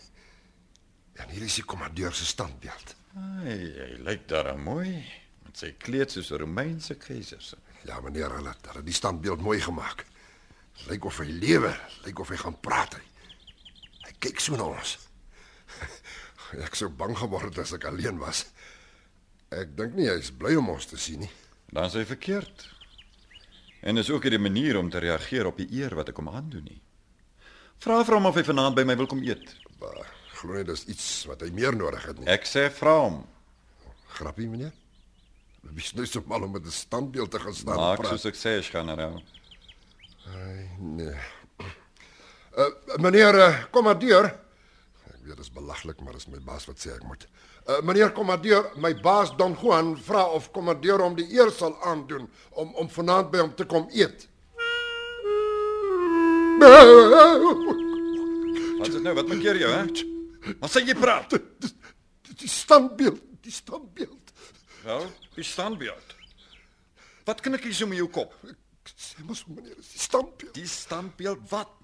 [1.20, 2.96] En hier is die kommandeur se standbeeld.
[3.20, 5.02] Ai, hy lyk daar mooi
[5.44, 7.44] met sy kleed soos 'n Romeinse keiser.
[7.84, 10.06] Ja, meneer, hulle het hulle die standbeeld mooi gemaak.
[10.88, 11.74] Lyk of hy lewe,
[12.06, 12.96] lyk of hy gaan praat.
[12.96, 13.02] Hy,
[14.08, 14.98] hy kyk so na ons.
[16.66, 18.46] Ek sou bang geword het as ek alleen was.
[19.56, 21.32] Ek dink nie hy is bly om ons te sien nie.
[21.72, 22.66] Dan is hy verkeerd.
[23.82, 26.68] En is ook die manier om te reageer op die eer wat ek hom aandoen
[26.68, 26.82] nie.
[27.82, 29.56] Vra vir hom of hy vanaand by my wil kom eet.
[29.80, 32.28] Maar glo nie dis iets wat hy meer nodig het nie.
[32.32, 33.22] Ek sê vra hom.
[34.18, 34.74] Grappie meneer.
[35.62, 38.12] Wie is nou so mal om met 'n standbeeld te gaan staan Maak praat?
[38.12, 39.22] soos ek sê, generaal.
[40.34, 41.16] Ai, nee.
[42.58, 44.26] Uh, meneer uh, kommandeur.
[44.26, 47.28] Ek weet dit is belaglik, maar dis my baas wat sê ek moet.
[47.70, 52.30] Uh, meneer kommandeur, my baas Don Juan vra of kommandeur hom die eer sal aandoen
[52.50, 54.28] om om vanaand by hom te kom eet.
[58.78, 59.14] Wat is dit nou?
[59.16, 60.11] Wat maak jy, hè?
[60.60, 61.36] Wat sê jy praat?
[62.42, 64.34] Die standbeeld, die standbeeld.
[64.84, 66.16] Wel, die standbeeld.
[67.28, 68.34] Wat kan ek hier so met jou kop?
[68.98, 70.56] Sê mos meneer, dis die standbeeld.
[70.58, 71.76] Die standbeeld wat?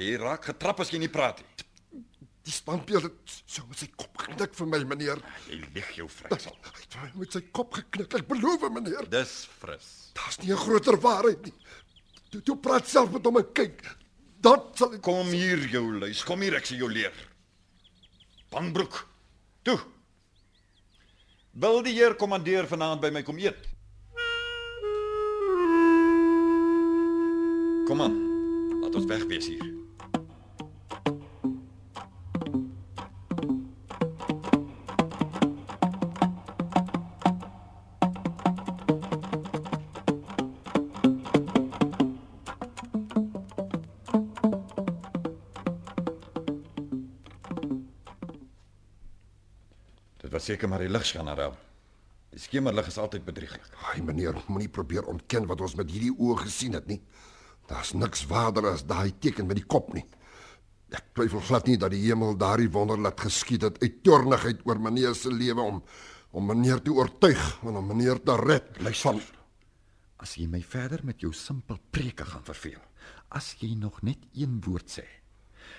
[0.00, 2.02] Jy raak getrap as jy nie praat nie.
[2.44, 5.20] Die standbeeld het so met sy kop geknik vir my meneer.
[5.48, 6.56] Jy lieg jou vryksel.
[6.66, 8.16] Hy het my met sy kop geknik.
[8.20, 9.08] Ek beloof meneer.
[9.12, 9.90] Dis fris.
[10.16, 11.54] Daar's nie 'n groter waarheid nie.
[12.30, 13.80] Toe toe praat self met hom en kyk.
[14.40, 16.22] Dat sal Kom hier jou luis.
[16.24, 17.12] Kom hier, ek sê jou leer.
[18.54, 19.08] Panbroek.
[19.62, 19.78] Toe.
[21.58, 23.66] Wil die heer kommandeur vanaand by my kom eet?
[27.88, 28.14] Kom aan.
[28.78, 29.83] Laat ons wegwees hier.
[50.44, 51.54] Seker maar die ligsgeneraal.
[52.34, 53.66] Die skemerlig is altyd bedrieglik.
[53.92, 57.00] Ai meneer, moenie probeer ontken wat ons met hierdie oë gesien het nie.
[57.70, 60.04] Daar's niks waarder as daai teken met die kop nie.
[60.94, 64.82] Ek twyfel glad nie dat die hemel daardie wonder laat geskied het uit toornigheid oor
[64.82, 65.80] meneer se lewe om
[66.34, 68.66] om meneer te oortuig en om meneer te red.
[68.82, 69.20] Luister.
[70.18, 72.80] As jy my verder met jou simpel preke gaan verveel,
[73.30, 75.04] as jy nog net een woord sê,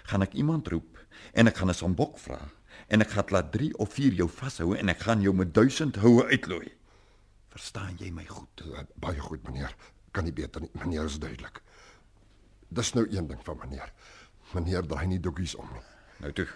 [0.08, 1.02] gaan ek iemand roep
[1.36, 2.40] en ek gaan 'n sambok vra
[2.88, 5.96] en ek gaan laat 3 of 4 jou vashou en ek gaan jou met 1000
[6.04, 6.72] houe uitlooi.
[7.56, 8.64] Verstaan jy my goed?
[9.00, 9.76] Baie goed meneer.
[10.12, 10.72] Kan nie beter nie.
[10.74, 11.62] Meneer is duidelik.
[12.70, 13.94] Dis nou een ding van meneer.
[14.54, 15.84] Meneer draai nie dokkies om nie.
[16.24, 16.48] Nou toe.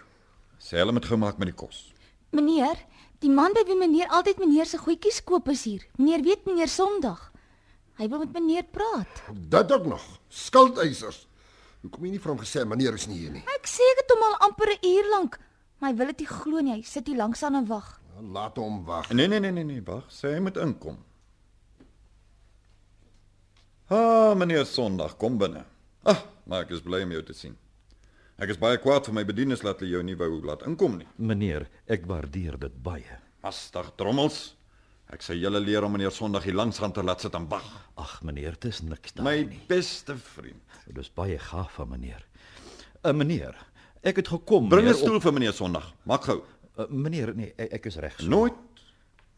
[0.59, 1.93] Sê hulle met gemaak met die kos.
[2.35, 2.77] Meneer,
[3.23, 5.85] die man by wie meneer altyd meneer se goedjies koop is hier.
[5.97, 7.29] Meneer weet meneer Sondag.
[7.99, 9.23] Hy wil met meneer praat.
[9.31, 10.03] Dit ook nog.
[10.29, 11.25] Skuldeisers.
[11.83, 13.43] Hoekom jy nie vir hom gesê meneer is nie hier nie?
[13.55, 15.39] Ek sê dit hom al amper 'n uur lank,
[15.79, 16.73] maar hy wil dit nie glo nie.
[16.77, 17.95] Hy sit hier langs aan en wag.
[18.19, 19.09] Laat hom wag.
[19.15, 20.03] Nee nee nee nee nee, wag.
[20.11, 20.97] Sê hy moet inkom.
[23.89, 25.63] Ah, meneer Sondag, kom binne.
[26.05, 27.55] Ah, maar ek is bly om jou te sien.
[28.39, 31.07] Ek is baie kwaad vir my bedienis laat hulle jou nie wou laat inkom nie.
[31.17, 33.17] Meneer, ek waardeer dit baie.
[33.43, 34.53] Astig drommels.
[35.09, 37.65] Ek sê julle leer om meneer Sondag hier langs gaan te laat sit en wag.
[37.97, 39.57] Ag meneer, dit is niks daar My nie.
[39.67, 40.61] beste vriend.
[40.85, 42.21] Dit is baie gaaf van meneer.
[43.01, 43.57] Uh, meneer,
[44.03, 45.93] ek het gekom Bring 'n stoel op- vir meneer Sondag.
[46.03, 46.43] Maak gou.
[46.77, 48.19] Uh, meneer, nee, ek, ek is reg.
[48.19, 48.27] so.
[48.27, 48.53] Nooit.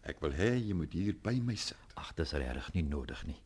[0.03, 1.77] Ek wil hê jy moet hier by my sit.
[1.95, 3.37] Ag, dis regtig nie nodig nie.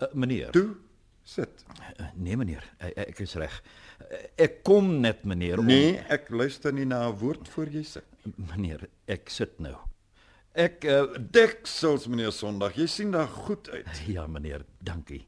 [0.00, 0.50] Uh, meneer.
[0.52, 0.76] Toe
[1.24, 1.64] sit.
[2.00, 3.62] Uh, nee meneer, ek, ek is reg.
[4.00, 7.82] Uh, ek kom net meneer om Nee, ek luister nie na 'n woord voor jy
[7.82, 8.04] sit.
[8.36, 9.74] Meneer, ek sit nou.
[10.54, 12.74] Ek uh, deksels meneer Sondag.
[12.74, 13.86] Jy sien daar goed uit.
[14.06, 15.26] Ja meneer, dankie.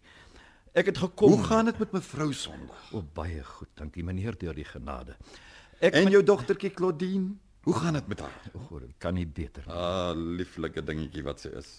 [0.72, 1.32] Ek het gekom.
[1.34, 2.82] Hoe gaan dit met mevrou Sondag?
[2.92, 5.16] O, oh, baie goed, dankie meneer deur die genade.
[5.82, 7.32] Ek En jou dogtertjie Claudine,
[7.66, 8.36] hoe gaan dit met haar?
[8.54, 9.74] O, dit kan nie beter nie.
[9.74, 11.72] Ah, lieflike dingetjie wat sy is.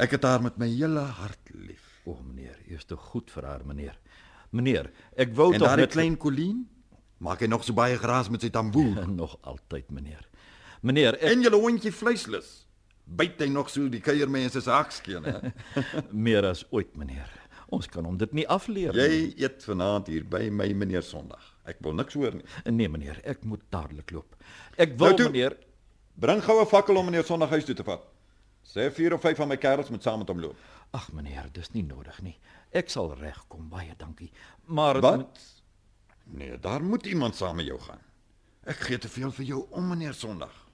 [0.00, 1.84] Ek het haar met my hele hart lief.
[2.06, 3.98] O, oh, meneer, is te goed vir haar, meneer.
[4.56, 6.64] Meneer, ek wou tog net klein Colleen,
[7.20, 9.04] maak hy nog so baie geraas met sy tamboer.
[9.22, 10.24] nog altyd, meneer.
[10.86, 11.34] Meneer, ek...
[11.34, 12.62] en julle hondjie vleislus.
[13.06, 15.52] Byt hy nog so die kuiermense se hakskeen, hè?
[16.26, 17.28] meer as ooit, meneer.
[17.68, 19.34] Ons kan hom dit nie afleer Jy nie.
[19.42, 21.42] eet vanaand hier by my meneer Sondag.
[21.66, 22.44] Ek wil niks hoor nie.
[22.70, 24.36] Nee, meneer, ek moet dadelik loop.
[24.78, 25.30] Ek wil Nou toe.
[25.30, 25.56] meneer
[26.18, 28.00] Bring gou 'n fakkel om meneer Sondag huis toe te vat.
[28.64, 30.56] Sê 4 of 5 van my kerels moet saam met hom loop.
[30.92, 32.38] Ag meneer, dis nie nodig nie.
[32.72, 34.30] Ek sal regkom, baie dankie.
[34.66, 35.16] Maar Wat?
[35.16, 35.54] moet-
[36.26, 38.00] Nee, daar moet iemand saam met jou gaan.
[38.64, 40.66] Ek gee te veel vir jou om meneer Sondag.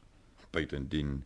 [0.51, 1.25] Buitendien,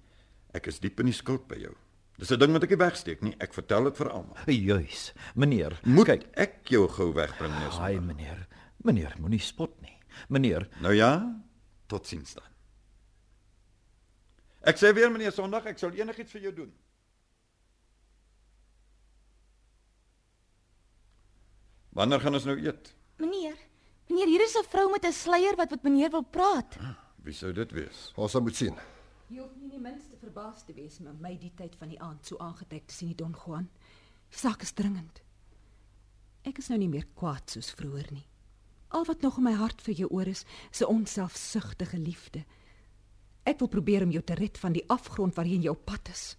[0.55, 1.75] ek is diep in die skuld by jou.
[2.19, 3.35] Dis 'n ding wat ek nie wegsteek nie.
[3.41, 4.37] Ek vertel dit vir almal.
[4.47, 5.13] Juis.
[5.35, 7.81] Meneer, moet kyk, ek jou gou wegbring meneer Sondag.
[7.85, 8.47] Haai meneer.
[8.85, 9.99] Meneer, moenie spot nie.
[10.29, 11.43] Meneer, Nou ja,
[11.87, 12.45] totsiens dan.
[14.63, 16.73] Ek sê weer meneer Sondag, ek sal enigiets vir jou doen.
[21.97, 22.95] Wanneer gaan ons nou eet?
[23.19, 23.57] Meneer,
[24.09, 26.77] meneer, hier is 'n vrou met 'n sluier wat met meneer wil praat.
[27.23, 28.13] Wie sou dit wees?
[28.17, 28.77] Ons moet sien.
[29.27, 32.29] Jy hoef nie die minste verbaas te wees met my die tyd van die aand
[32.29, 33.65] so aangetrek te sien, die Don Juan.
[34.31, 35.19] Die saak is dringend.
[36.47, 38.27] Ek is nou nie meer kwaad soos vroeër nie.
[38.95, 42.45] Al wat nog in my hart vir jou oor is, is 'n onselfsugtige liefde.
[43.43, 46.37] Ek wil probeer om jou te red van die afgrond waarin jou pad is.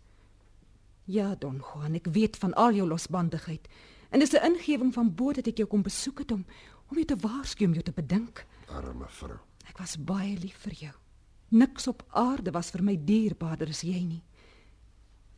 [1.04, 3.68] Ja, Don Juan, ek weet van al jou losbandigheid.
[4.12, 6.46] En dis 'n ingewing van bo dat ek jou kom besoek het om
[6.90, 8.46] om jou te waarsku om jou te bedink.
[8.68, 9.40] Arme vrou.
[9.68, 11.07] Ek was baie lief vir jou.
[11.48, 14.24] Niks op aarde was vir my dierbaarder as jy nie.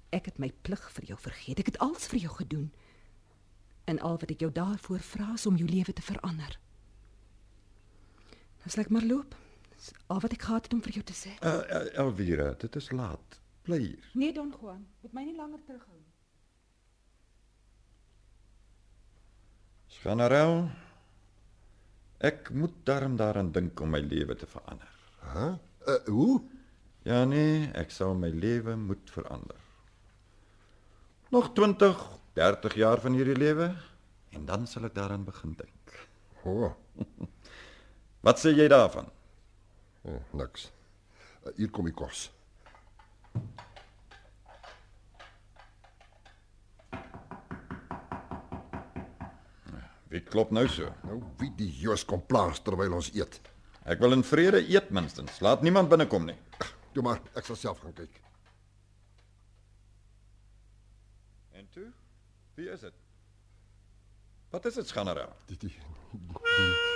[0.10, 1.60] Ek het my plig vir jou vergeet.
[1.62, 2.72] Ek het alles vir jou gedoen.
[3.86, 6.57] En al wat ek jou daarvoor vra is om jou lewe te verander.
[8.64, 9.38] Nou sal ek maar loop.
[9.76, 11.36] Dis al wat ek gehad het om vir jou te sê.
[11.45, 13.39] Uh, uh, Elvira, dit is laat.
[13.70, 14.10] Bly hier.
[14.18, 16.05] Nee, Don Juan, moet my nie langer terughou nie.
[19.99, 20.70] Sganarel.
[22.20, 24.95] Ek moet darm daaraan dink om my lewe te verander.
[25.22, 25.34] Hæ?
[25.38, 25.57] Huh?
[25.89, 26.41] Uh, hoe?
[27.07, 29.57] Ja nee, ek sal my lewe moet verander.
[31.33, 32.01] Nog 20,
[32.37, 33.71] 30 jaar van hierdie lewe
[34.37, 35.95] en dan sal ek daaraan begin dink.
[36.43, 36.69] O.
[36.69, 36.73] Oh.
[38.25, 39.07] Wat sê jy daarvan?
[40.05, 40.67] Oh, niks.
[41.45, 42.27] Uh, hier kom die kos.
[50.09, 50.89] Wie klop nou so?
[51.05, 53.39] Nou wie die Joos kom plaas terwyl ons eet.
[53.89, 55.39] Ek wil in vrede eet minstens.
[55.41, 56.37] Laat niemand binnekom nie.
[56.93, 58.21] Toe maar, ek sal self gaan kyk.
[61.57, 61.87] En toe?
[62.59, 62.93] Wie is dit?
[64.53, 65.25] Wat is dit, Sganara?
[65.49, 66.89] Die die, die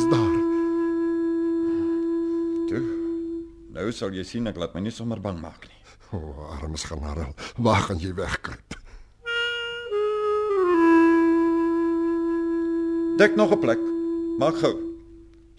[0.00, 0.34] is daar.
[2.72, 2.82] Toe.
[3.76, 5.80] Nou sal jy sien ek laat my nie sommer bang maak nie.
[6.10, 7.28] O, oh, arme Sganara,
[7.60, 8.76] waar gaan jy wegkruip?
[13.20, 13.82] Dek nog 'n plek.
[14.40, 14.89] Maak gou.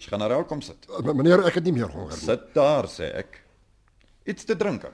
[0.08, 0.88] Generaal kom sit.
[0.90, 2.24] Uh, meneer, ek het nie meer honger nie.
[2.24, 3.38] Sit daar, sê ek.
[4.28, 4.86] Iets te drink.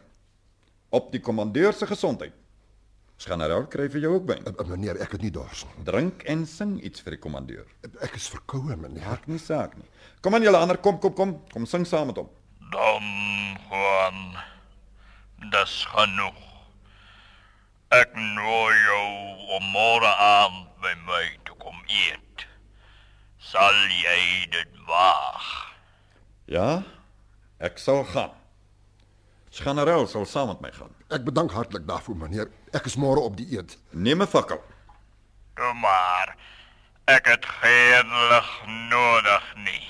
[0.94, 2.36] Op die kommandeur se gesondheid.
[3.18, 4.44] Generaal kry vir jou ook wyn.
[4.52, 5.84] Uh, meneer, ek het nie dors nie.
[5.88, 7.66] Drink en sing iets vir die kommandeur.
[8.04, 9.06] Ek is verkoue, meneer.
[9.09, 9.88] Maak nie saak nie.
[10.22, 11.34] Kom aan julle ander, kom kom kom.
[11.52, 12.30] Kom sing saam met hom.
[12.72, 13.09] Don
[13.70, 14.22] Juan.
[15.54, 16.44] Dis genoeg.
[17.96, 19.04] Ek nooi jou
[19.56, 22.27] om môre aand by my te kom eet.
[23.39, 25.47] Sal jy dit waag?
[26.51, 26.82] Ja,
[27.62, 28.34] ek sal gaan.
[29.59, 30.93] Generaal sal saam met my gaan.
[31.11, 32.51] Ek bedank hartlik daarvoor, meneer.
[32.74, 33.78] Ek is môre op die eet.
[33.91, 34.61] Neem 'n fakkel.
[35.55, 36.36] Toe maar.
[37.07, 38.51] Ek het geen lig
[38.91, 39.86] nodig nie.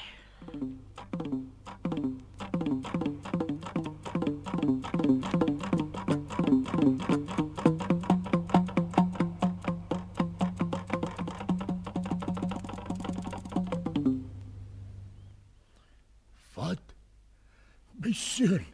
[18.09, 18.65] My seun,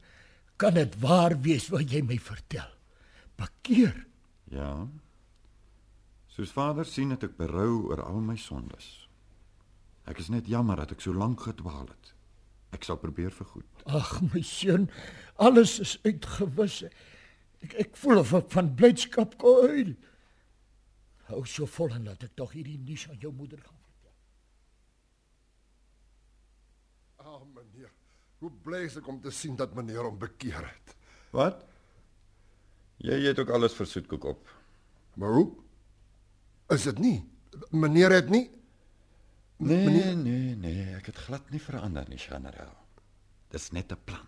[0.62, 2.68] kan dit waar wees wat jy my vertel?
[3.34, 3.96] Bekeer.
[4.54, 4.86] Ja.
[6.30, 9.08] Soos Vader sien het ek berou oor al my sondes.
[10.06, 12.12] Ek is net jammer dat ek so lank gedwaal het.
[12.78, 13.66] Ek sal probeer vergoed.
[13.90, 14.86] Ag my seun,
[15.42, 16.84] alles is uitgewis.
[17.66, 19.92] Ek ek voel of ek van blydskap kan huil.
[21.32, 24.16] Hou so vol en laat ek tog hierdie nuus aan jou moeder gaan vertel.
[27.24, 27.93] Ag oh, meneer,
[28.44, 30.96] hoe bly ek om te sien dat meneer hom bekeer het.
[31.32, 31.62] Wat?
[33.00, 34.50] Jy eet ook alles vir soetkoek op.
[35.16, 35.46] Maar hoe?
[36.74, 37.18] Is dit nie?
[37.70, 38.50] Meneer het nie
[39.56, 40.16] Nee, meneer...
[40.18, 42.74] nee, nee, ek het glad nie verander nie, generaal.
[43.54, 44.26] Dis net 'n plan.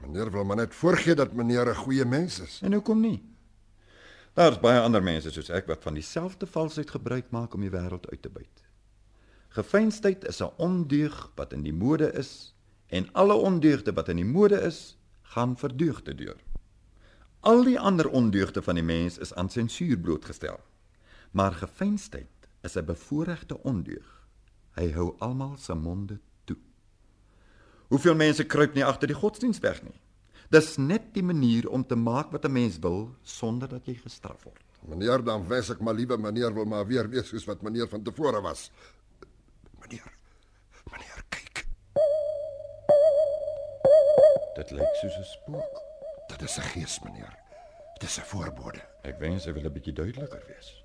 [0.00, 2.60] Meneer wil maar net voorgee dat meneer 'n goeie mens is.
[2.62, 3.22] En hoekom nie?
[4.32, 8.10] Daar's baie ander mense soos ek wat van dieselfde valsheid gebruik maak om die wêreld
[8.10, 8.64] uit te buit.
[9.48, 12.53] Gefeinsheid is 'n ondeug wat in die mode is
[12.86, 16.36] en alle ondeugde wat in die mode is, gaan verdeugde deur.
[17.40, 20.60] Al die ander ondeugde van die mens is aan sensuur blootgestel.
[21.30, 24.26] Maar gefeinsheid is 'n bevoordeelde ondeug.
[24.74, 26.56] Hy hou almal se monde toe.
[27.88, 30.00] Hoeveel mense kruip nie agter die godsdienst weg nie.
[30.50, 34.42] Dis net die manier om te maak wat 'n mens wil sonder dat jy gestraf
[34.42, 34.62] word.
[34.88, 38.02] Meneer, dan wens ek maar liewe meneer wil maar weer wees soos wat meneer van
[38.02, 38.70] tevore was.
[39.80, 40.12] Meneer.
[40.90, 41.53] Meneer, kyk.
[44.54, 45.82] Dit lyk soos 'n spook.
[46.26, 47.34] Dit is 'n gees, meneer.
[47.92, 48.80] Dit is 'n voorbode.
[49.02, 50.84] Ek wens hy wil 'n bietjie duideliker wees.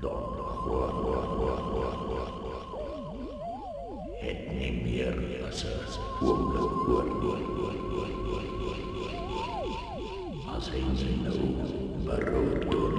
[0.00, 0.34] Don
[0.64, 1.06] Juan.
[4.20, 5.70] Het nie meer as 'n
[6.20, 7.06] oomblik oor.
[10.56, 11.38] As hy sy nou
[12.04, 12.96] berou doen.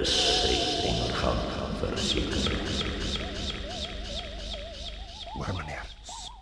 [0.00, 0.54] Is sy
[0.88, 1.42] ondergang
[1.80, 3.13] verseker.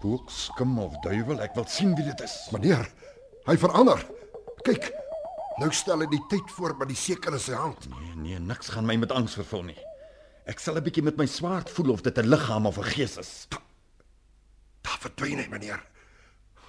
[0.03, 2.33] Spook, skim of duiwel, ek wil sien wie dit is.
[2.51, 2.89] Meneer,
[3.47, 4.01] hy verander.
[4.67, 4.89] Kyk.
[5.63, 7.87] Nou stel hy die tyd voor met die seker in sy hand.
[7.93, 9.79] Nee, nee, niks gaan my met angs vervul nie.
[10.51, 13.17] Ek sal 'n bietjie met my swaard voel of dit 'n liggaam of 'n gees
[13.17, 13.47] is.
[14.83, 15.87] Daar verdwyn hy, meneer.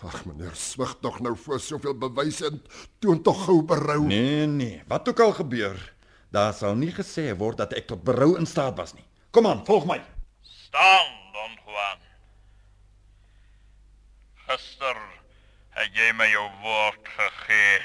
[0.04, 2.62] Ag, meneer, swig tog nou voor soveel bewyse en
[3.00, 4.06] toon tog gou berou.
[4.06, 5.94] Nee, nee, wat ook al gebeur,
[6.30, 9.06] daar sal nie gesê word dat ek tot berou in staat was nie.
[9.32, 10.02] Kom aan, volg my.
[10.42, 12.03] Staan, Don Juan.
[14.48, 14.98] Gister
[15.78, 17.80] het jy my jou woord gegee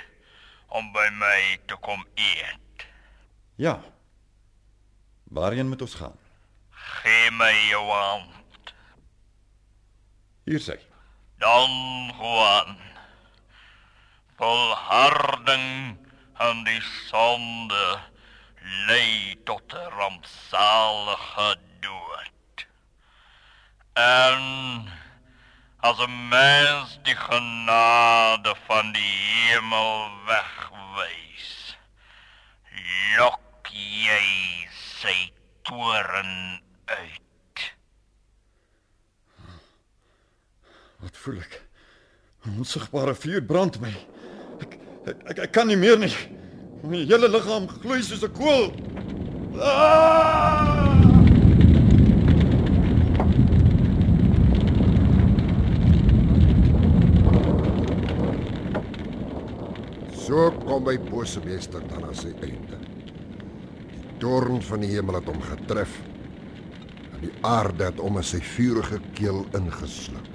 [0.78, 1.40] om by my
[1.70, 2.84] te kom eet.
[3.56, 3.78] Ja.
[5.32, 6.18] Waarheen moet ons gaan?
[6.70, 8.74] Gee my jou hand.
[10.48, 10.78] Hier sê.
[11.38, 12.76] Don Juan.
[14.38, 15.96] Volharding
[16.38, 17.86] aan die sonde
[18.86, 21.50] lei tot 'n rampzalige
[21.80, 22.66] dood.
[23.92, 24.42] En
[25.80, 29.14] as 'n mens die genade van die
[29.50, 31.76] hemel wegwys,
[33.18, 34.68] lok jy
[35.00, 37.60] sy toren uit.
[40.98, 41.62] Wat voel ek?
[42.46, 43.94] 'n Onsigbare vuur brand my.
[44.60, 46.14] Ek ek, ek ek kan nie meer nie.
[46.82, 48.74] My hele liggaam gloei soos 'n kool.
[49.62, 50.77] Ah!
[60.28, 62.76] So kom my bose meester dan aan sy einde.
[63.88, 65.94] Die toorn van die hemel het hom getref.
[67.14, 70.28] En die aarde het hom in sy vurige keel ingesluk.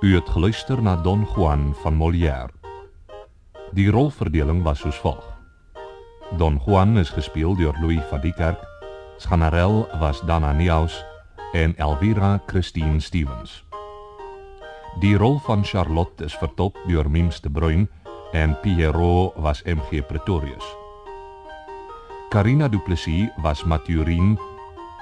[0.00, 2.59] U het geluister na Don Juan van Molière.
[3.72, 5.22] Die rolverdeling was soos volg.
[6.38, 8.58] Don Juan is gespeel deur Louis van die Kerk,
[9.22, 11.04] Sganarel was Dana Neus
[11.54, 13.62] en Elvira Christine Stevens.
[14.98, 17.86] Die rol van Charlotte is vertolk deur Mims de Bruin
[18.32, 20.66] en Pierrot was MG Pretorius.
[22.30, 24.38] Carina Du Plessis was Mathurin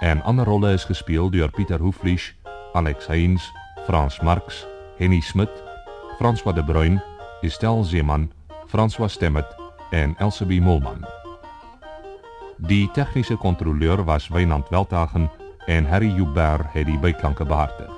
[0.00, 2.34] en ander rolle is gespeel deur Pieter Hoeflich,
[2.72, 3.48] Alex Heinz,
[3.86, 4.66] Frans Marx,
[4.98, 5.52] Henny Smit,
[6.18, 7.00] François de Bruin,
[7.42, 8.28] Estelle Zeeman,
[8.68, 9.56] François Stemmet
[9.90, 11.04] en Elsabie Molman.
[12.68, 15.30] Die tegniese kontroleur was Wynand Weltagen
[15.66, 17.88] en Harry Joubert het die byklanke behartig.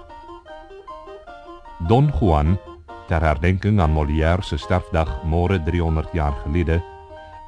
[1.88, 2.54] Don Juan,
[3.08, 6.78] ter herdenking aan Molière se sterfdag môre 300 jaar gelede,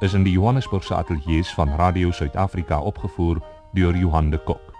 [0.01, 3.39] is in die Johannesburgse ateljee van Radio Suid-Afrika opgevoer
[3.71, 4.72] deur Johan de Kok.